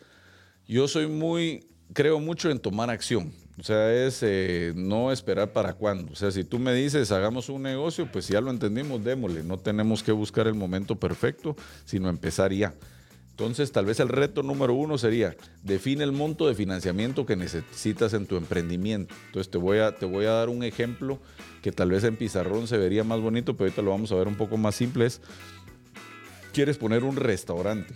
Yo 0.67 0.89
soy 0.89 1.07
muy, 1.07 1.67
creo 1.93 2.21
mucho 2.21 2.51
en 2.51 2.59
tomar 2.59 2.91
acción. 2.91 3.33
O 3.59 3.63
sea, 3.63 3.93
es 3.93 4.19
eh, 4.23 4.73
no 4.75 5.13
esperar 5.13 5.53
para 5.53 5.75
cuándo. 5.75 6.13
O 6.13 6.17
sea, 6.17 6.31
si 6.31 6.43
tú 6.43 6.59
me 6.59 6.75
dices, 6.75 7.13
hagamos 7.13 7.49
un 7.49 7.63
negocio, 7.63 8.11
pues 8.11 8.27
ya 8.27 8.41
lo 8.41 8.51
entendimos, 8.51 9.05
démosle. 9.05 9.45
No 9.45 9.59
tenemos 9.59 10.03
que 10.03 10.13
buscar 10.13 10.49
el 10.49 10.55
momento 10.55 10.97
perfecto, 10.97 11.55
sino 11.85 12.09
empezar 12.09 12.53
ya. 12.53 12.75
Entonces, 13.31 13.73
tal 13.73 13.87
vez 13.87 13.99
el 13.99 14.09
reto 14.09 14.45
número 14.45 14.75
uno 14.75 14.97
sería, 14.97 15.37
define 15.65 16.05
el 16.05 16.13
monto 16.13 16.47
de 16.47 16.55
financiamiento 16.55 17.27
que 17.27 17.35
necesitas 17.35 18.15
en 18.15 18.27
tu 18.27 18.37
emprendimiento. 18.37 19.13
Entonces, 19.27 19.51
te 19.51 19.59
voy 19.59 19.79
a, 19.79 19.93
te 19.93 20.07
voy 20.07 20.27
a 20.27 20.31
dar 20.31 20.49
un 20.49 20.63
ejemplo 20.63 21.19
que 21.61 21.73
tal 21.73 21.91
vez 21.91 22.05
en 22.05 22.17
pizarrón 22.17 22.69
se 22.69 22.79
vería 22.79 23.03
más 23.03 23.21
bonito, 23.21 23.57
pero 23.57 23.65
ahorita 23.65 23.83
lo 23.83 23.91
vamos 23.91 24.13
a 24.13 24.15
ver 24.15 24.29
un 24.29 24.37
poco 24.37 24.57
más 24.57 24.77
simple. 24.77 25.07
Es, 25.07 25.21
quieres 26.55 26.79
poner 26.79 27.05
un 27.05 27.17
restaurante. 27.17 27.93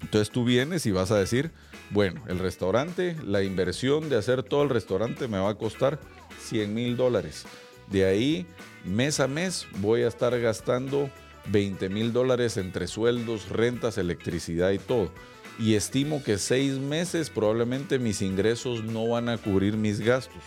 Entonces, 0.00 0.30
tú 0.30 0.44
vienes 0.44 0.86
y 0.86 0.92
vas 0.92 1.10
a 1.10 1.18
decir, 1.18 1.50
bueno, 1.90 2.22
el 2.28 2.38
restaurante, 2.38 3.16
la 3.24 3.42
inversión 3.42 4.08
de 4.08 4.16
hacer 4.16 4.42
todo 4.42 4.62
el 4.62 4.70
restaurante 4.70 5.28
me 5.28 5.38
va 5.38 5.50
a 5.50 5.54
costar 5.56 5.98
100 6.40 6.72
mil 6.72 6.96
dólares. 6.96 7.44
De 7.90 8.06
ahí, 8.06 8.46
mes 8.84 9.20
a 9.20 9.28
mes, 9.28 9.66
voy 9.80 10.02
a 10.02 10.08
estar 10.08 10.38
gastando 10.40 11.10
20 11.50 11.88
mil 11.88 12.12
dólares 12.12 12.56
entre 12.56 12.86
sueldos, 12.86 13.48
rentas, 13.48 13.98
electricidad 13.98 14.70
y 14.70 14.78
todo. 14.78 15.10
Y 15.58 15.74
estimo 15.74 16.22
que 16.22 16.38
seis 16.38 16.78
meses 16.78 17.30
probablemente 17.30 17.98
mis 17.98 18.22
ingresos 18.22 18.84
no 18.84 19.08
van 19.08 19.28
a 19.28 19.36
cubrir 19.36 19.76
mis 19.76 20.00
gastos. 20.00 20.42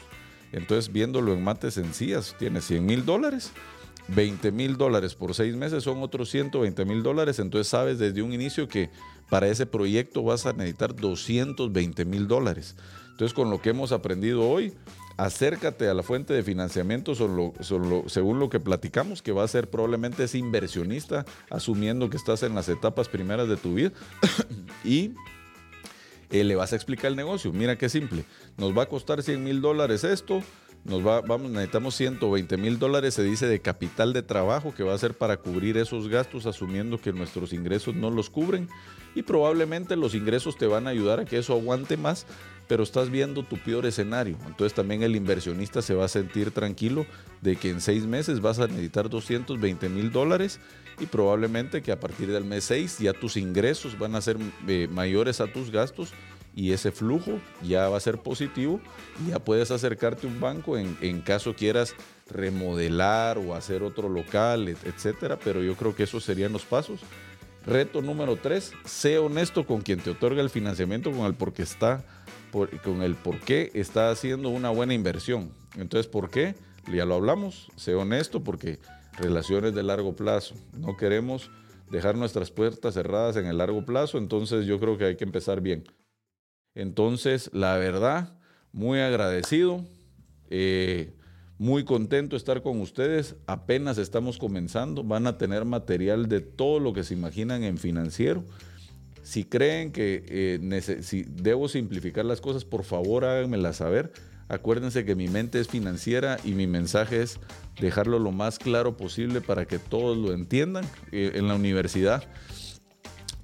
Entonces, 0.51 0.91
viéndolo 0.91 1.33
en 1.33 1.43
mates 1.43 1.73
sencillas, 1.75 2.35
tiene 2.39 2.61
100 2.61 2.85
mil 2.85 3.05
dólares, 3.05 3.51
20 4.09 4.51
mil 4.51 4.77
dólares 4.77 5.15
por 5.15 5.33
seis 5.33 5.55
meses 5.55 5.83
son 5.83 6.01
otros 6.01 6.29
120 6.29 6.85
mil 6.85 7.03
dólares. 7.03 7.39
Entonces, 7.39 7.67
sabes 7.67 7.99
desde 7.99 8.21
un 8.21 8.33
inicio 8.33 8.67
que 8.67 8.89
para 9.29 9.47
ese 9.47 9.65
proyecto 9.65 10.23
vas 10.23 10.45
a 10.45 10.53
necesitar 10.53 10.95
220 10.95 12.05
mil 12.05 12.27
dólares. 12.27 12.75
Entonces, 13.11 13.33
con 13.33 13.49
lo 13.49 13.61
que 13.61 13.71
hemos 13.71 13.91
aprendido 13.91 14.47
hoy, 14.47 14.73
acércate 15.17 15.89
a 15.89 15.93
la 15.93 16.03
fuente 16.03 16.33
de 16.33 16.43
financiamiento 16.43 17.15
según 17.15 18.39
lo 18.39 18.49
que 18.49 18.59
platicamos, 18.59 19.21
que 19.21 19.31
va 19.31 19.43
a 19.43 19.47
ser 19.47 19.69
probablemente 19.69 20.23
ese 20.23 20.37
inversionista, 20.37 21.25
asumiendo 21.49 22.09
que 22.09 22.17
estás 22.17 22.43
en 22.43 22.53
las 22.53 22.69
etapas 22.69 23.09
primeras 23.09 23.49
de 23.49 23.57
tu 23.57 23.73
vida, 23.73 23.91
y 24.85 25.15
eh, 26.29 26.43
le 26.43 26.55
vas 26.55 26.73
a 26.73 26.75
explicar 26.75 27.09
el 27.09 27.17
negocio. 27.17 27.51
Mira 27.51 27.77
qué 27.77 27.89
simple, 27.89 28.23
nos 28.57 28.77
va 28.77 28.83
a 28.83 28.85
costar 28.85 29.23
100 29.23 29.43
mil 29.43 29.61
dólares 29.61 30.03
esto, 30.03 30.43
nos 30.87 31.05
va, 31.05 31.19
vamos, 31.19 31.51
necesitamos 31.51 31.95
120 31.95 32.55
mil 32.55 32.79
dólares, 32.79 33.13
se 33.13 33.23
dice, 33.23 33.45
de 33.45 33.59
capital 33.59 34.13
de 34.13 34.23
trabajo 34.23 34.73
que 34.73 34.83
va 34.83 34.93
a 34.93 34.97
ser 34.97 35.13
para 35.13 35.35
cubrir 35.35 35.77
esos 35.77 36.07
gastos, 36.07 36.45
asumiendo 36.45 36.97
que 36.97 37.11
nuestros 37.11 37.51
ingresos 37.51 37.93
no 37.93 38.09
los 38.09 38.29
cubren. 38.29 38.69
Y 39.13 39.23
probablemente 39.23 39.97
los 39.97 40.15
ingresos 40.15 40.57
te 40.57 40.65
van 40.65 40.87
a 40.87 40.91
ayudar 40.91 41.19
a 41.19 41.25
que 41.25 41.37
eso 41.37 41.53
aguante 41.53 41.97
más, 41.97 42.25
pero 42.69 42.83
estás 42.83 43.09
viendo 43.09 43.43
tu 43.43 43.57
peor 43.57 43.85
escenario. 43.85 44.37
Entonces 44.47 44.73
también 44.73 45.03
el 45.03 45.15
inversionista 45.15 45.81
se 45.81 45.93
va 45.93 46.05
a 46.05 46.09
sentir 46.09 46.51
tranquilo 46.51 47.05
de 47.41 47.57
que 47.57 47.69
en 47.69 47.81
seis 47.81 48.05
meses 48.05 48.39
vas 48.39 48.59
a 48.59 48.67
necesitar 48.67 49.09
220 49.09 49.89
mil 49.89 50.11
dólares 50.11 50.59
y 50.99 51.05
probablemente 51.05 51.81
que 51.81 51.91
a 51.91 51.99
partir 51.99 52.31
del 52.31 52.45
mes 52.45 52.63
6 52.65 52.99
ya 52.99 53.13
tus 53.13 53.35
ingresos 53.37 53.99
van 53.99 54.15
a 54.15 54.21
ser 54.21 54.37
eh, 54.67 54.87
mayores 54.89 55.41
a 55.41 55.51
tus 55.51 55.69
gastos 55.69 56.13
y 56.57 56.71
ese 56.71 56.91
flujo 56.91 57.39
ya 57.61 57.87
va 57.87 57.97
a 57.97 57.99
ser 57.99 58.17
positivo 58.17 58.81
y 59.23 59.29
ya 59.29 59.37
puedes 59.37 59.69
acercarte 59.69 60.25
a 60.25 60.29
un 60.31 60.39
banco 60.39 60.75
en, 60.75 60.97
en 61.01 61.21
caso 61.21 61.53
quieras 61.53 61.93
remodelar 62.31 63.37
o 63.37 63.53
hacer 63.53 63.83
otro 63.83 64.09
local, 64.09 64.67
etcétera, 64.67 65.37
pero 65.37 65.61
yo 65.61 65.75
creo 65.75 65.95
que 65.95 66.01
esos 66.01 66.23
serían 66.23 66.51
los 66.51 66.63
pasos. 66.63 67.01
Reto 67.63 68.01
número 68.01 68.37
tres, 68.37 68.73
sé 68.85 69.19
honesto 69.19 69.67
con 69.67 69.81
quien 69.81 69.99
te 69.99 70.09
otorga 70.09 70.41
el 70.41 70.49
financiamiento, 70.49 71.11
con 71.11 71.27
el 71.27 71.35
por 71.35 71.53
qué 71.53 71.61
está, 71.61 72.03
con 72.83 73.03
el 73.03 73.13
por 73.13 73.39
qué 73.39 73.69
está 73.75 74.09
haciendo 74.09 74.49
una 74.49 74.71
buena 74.71 74.95
inversión. 74.95 75.51
Entonces, 75.75 76.07
¿por 76.07 76.31
qué? 76.31 76.55
Ya 76.91 77.05
lo 77.05 77.13
hablamos, 77.13 77.67
sé 77.75 77.93
honesto 77.93 78.43
porque 78.43 78.79
relaciones 79.19 79.75
de 79.75 79.83
largo 79.83 80.15
plazo. 80.15 80.55
No 80.73 80.97
queremos 80.97 81.51
dejar 81.91 82.15
nuestras 82.15 82.49
puertas 82.49 82.95
cerradas 82.95 83.35
en 83.35 83.45
el 83.45 83.59
largo 83.59 83.85
plazo, 83.85 84.17
entonces 84.17 84.65
yo 84.65 84.79
creo 84.79 84.97
que 84.97 85.05
hay 85.05 85.17
que 85.17 85.23
empezar 85.23 85.61
bien. 85.61 85.83
Entonces, 86.77 87.49
la 87.53 87.75
verdad, 87.77 88.29
muy 88.71 88.99
agradecido, 88.99 89.83
eh, 90.51 91.11
muy 91.57 91.83
contento 91.83 92.35
de 92.35 92.37
estar 92.37 92.61
con 92.61 92.79
ustedes. 92.81 93.35
Apenas 93.47 93.97
estamos 93.97 94.37
comenzando, 94.37 95.03
van 95.03 95.25
a 95.25 95.39
tener 95.39 95.65
material 95.65 96.29
de 96.29 96.39
todo 96.39 96.79
lo 96.79 96.93
que 96.93 97.03
se 97.03 97.15
imaginan 97.15 97.63
en 97.63 97.79
financiero. 97.79 98.43
Si 99.23 99.43
creen 99.43 99.91
que 99.91 100.23
eh, 100.29 101.25
debo 101.29 101.67
simplificar 101.67 102.25
las 102.25 102.41
cosas, 102.41 102.63
por 102.63 102.83
favor 102.83 103.25
háganmela 103.25 103.73
saber. 103.73 104.11
Acuérdense 104.47 105.03
que 105.03 105.15
mi 105.15 105.29
mente 105.29 105.59
es 105.59 105.67
financiera 105.67 106.37
y 106.43 106.51
mi 106.51 106.67
mensaje 106.67 107.23
es 107.23 107.39
dejarlo 107.81 108.19
lo 108.19 108.31
más 108.31 108.59
claro 108.59 108.97
posible 108.97 109.41
para 109.41 109.65
que 109.65 109.79
todos 109.79 110.15
lo 110.15 110.31
entiendan. 110.31 110.85
Eh, 111.11 111.31
en 111.33 111.47
la 111.47 111.55
universidad 111.55 112.23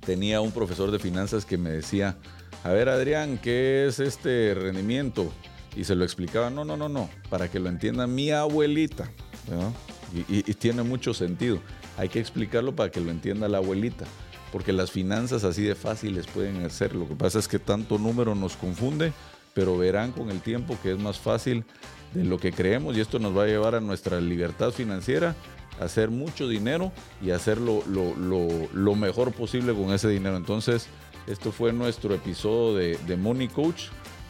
tenía 0.05 0.39
un 0.39 0.51
profesor 0.51 0.91
de 0.91 0.99
finanzas 0.99 1.45
que 1.45 1.57
me 1.57 1.71
decía, 1.71 2.15
a 2.63 2.71
ver 2.71 2.87
Adrián, 2.87 3.37
¿qué 3.37 3.85
es 3.87 3.99
este 3.99 4.53
rendimiento? 4.55 5.31
Y 5.75 5.83
se 5.83 5.95
lo 5.95 6.05
explicaba, 6.05 6.49
no, 6.49 6.63
no, 6.63 6.77
no, 6.77 6.87
no, 6.87 7.09
para 7.29 7.49
que 7.49 7.59
lo 7.59 7.67
entienda 7.67 8.07
mi 8.07 8.31
abuelita. 8.31 9.09
Y, 10.29 10.41
tiene 10.53 10.83
mucho 10.83 11.13
sentido. 11.13 11.59
Hay 11.97 12.07
que 12.07 12.19
explicarlo 12.19 12.75
para 12.75 12.89
que 12.89 13.01
lo 13.01 13.11
entienda 13.11 13.49
la 13.49 13.57
abuelita, 13.57 14.05
porque 14.51 14.71
las 14.71 14.91
finanzas 14.91 15.43
así 15.43 15.63
de 15.63 15.75
fáciles 15.75 16.25
pueden 16.27 16.69
ser. 16.69 16.95
Lo 16.95 17.07
que 17.07 17.15
pasa 17.15 17.39
es 17.39 17.47
que 17.47 17.59
tanto 17.59 17.97
número 17.97 18.33
nos 18.33 18.55
confunde, 18.55 19.11
pero 19.53 19.77
verán 19.77 20.11
con 20.11 20.29
el 20.29 20.39
tiempo 20.39 20.77
que 20.81 20.93
es 20.93 20.99
más 20.99 21.19
fácil 21.19 21.65
de 22.13 22.23
lo 22.23 22.37
que 22.37 22.53
creemos 22.53 22.95
y 22.95 23.01
esto 23.01 23.19
nos 23.19 23.35
va 23.35 23.43
a 23.43 23.47
llevar 23.47 23.75
a 23.75 23.81
nuestra 23.81 24.21
libertad 24.21 24.71
financiera, 24.71 25.35
a 25.81 25.85
hacer 25.85 26.11
mucho 26.11 26.47
dinero 26.47 26.91
y 27.21 27.31
hacer 27.31 27.57
lo, 27.57 27.83
lo 27.85 28.95
mejor 28.95 29.33
posible 29.33 29.73
con 29.73 29.91
ese 29.91 30.07
dinero. 30.07 30.37
Entonces, 30.37 30.87
esto 31.27 31.51
fue 31.51 31.73
nuestro 31.73 32.13
episodio 32.13 32.75
de, 32.75 32.97
de 32.97 33.17
Money 33.17 33.47
Coach. 33.47 33.85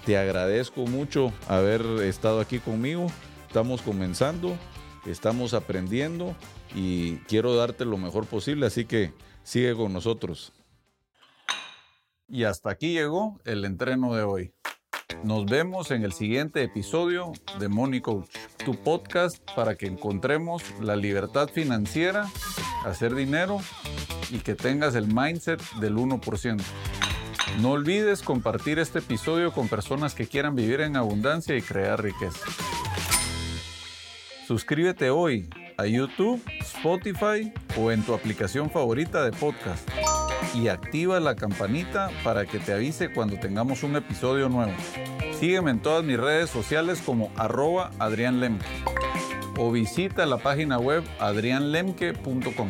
Te 0.06 0.18
agradezco 0.18 0.86
mucho 0.86 1.32
haber 1.48 1.82
estado 2.04 2.40
aquí 2.40 2.60
conmigo. 2.60 3.08
Estamos 3.48 3.82
comenzando, 3.82 4.58
estamos 5.06 5.54
aprendiendo 5.54 6.36
y 6.76 7.18
quiero 7.28 7.56
darte 7.56 7.86
lo 7.86 7.98
mejor 7.98 8.26
posible, 8.26 8.66
así 8.66 8.86
que 8.86 9.14
sigue 9.44 9.76
con 9.76 9.94
nosotros. 9.94 10.54
Y 12.28 12.46
hasta 12.46 12.72
aquí 12.72 12.94
llegó 12.94 13.40
el 13.46 13.66
entreno 13.66 14.16
de 14.16 14.24
hoy. 14.24 14.54
Nos 15.24 15.46
vemos 15.46 15.92
en 15.92 16.04
el 16.04 16.14
siguiente 16.14 16.64
episodio 16.64 17.32
de 17.60 17.70
Money 17.70 18.02
Coach, 18.02 18.36
tu 18.66 18.76
podcast 18.76 19.38
para 19.56 19.76
que 19.76 19.86
encontremos 19.86 20.64
la 20.82 20.96
libertad 20.96 21.48
financiera, 21.48 22.30
hacer 22.86 23.16
dinero 23.16 23.60
y 24.32 24.40
que 24.40 24.56
tengas 24.56 24.96
el 24.96 25.08
mindset 25.08 25.62
del 25.80 25.96
1%. 25.96 26.62
No 27.62 27.72
olvides 27.72 28.22
compartir 28.22 28.80
este 28.80 29.00
episodio 29.00 29.52
con 29.52 29.68
personas 29.68 30.16
que 30.16 30.28
quieran 30.28 30.56
vivir 30.56 30.82
en 30.82 30.96
abundancia 30.96 31.56
y 31.56 31.62
crear 31.62 32.02
riqueza. 32.02 32.40
Suscríbete 34.48 35.10
hoy 35.10 35.50
a 35.78 35.86
YouTube, 35.86 36.42
Spotify 36.62 37.54
o 37.78 37.92
en 37.92 38.04
tu 38.04 38.14
aplicación 38.14 38.70
favorita 38.70 39.24
de 39.24 39.32
podcast 39.32 39.88
y 40.54 40.68
activa 40.68 41.20
la 41.20 41.36
campanita 41.36 42.10
para 42.24 42.46
que 42.46 42.60
te 42.60 42.74
avise 42.74 43.12
cuando 43.12 43.40
tengamos 43.40 43.84
un 43.84 43.96
episodio 43.96 44.50
nuevo. 44.50 44.74
Sígueme 45.40 45.72
en 45.72 45.82
todas 45.82 46.04
mis 46.04 46.20
redes 46.20 46.50
sociales 46.50 47.02
como 47.02 47.32
arroba 47.36 47.92
o 49.58 49.72
visita 49.72 50.26
la 50.26 50.38
página 50.38 50.80
web 50.80 51.04
adrianlemke.com. 51.20 52.70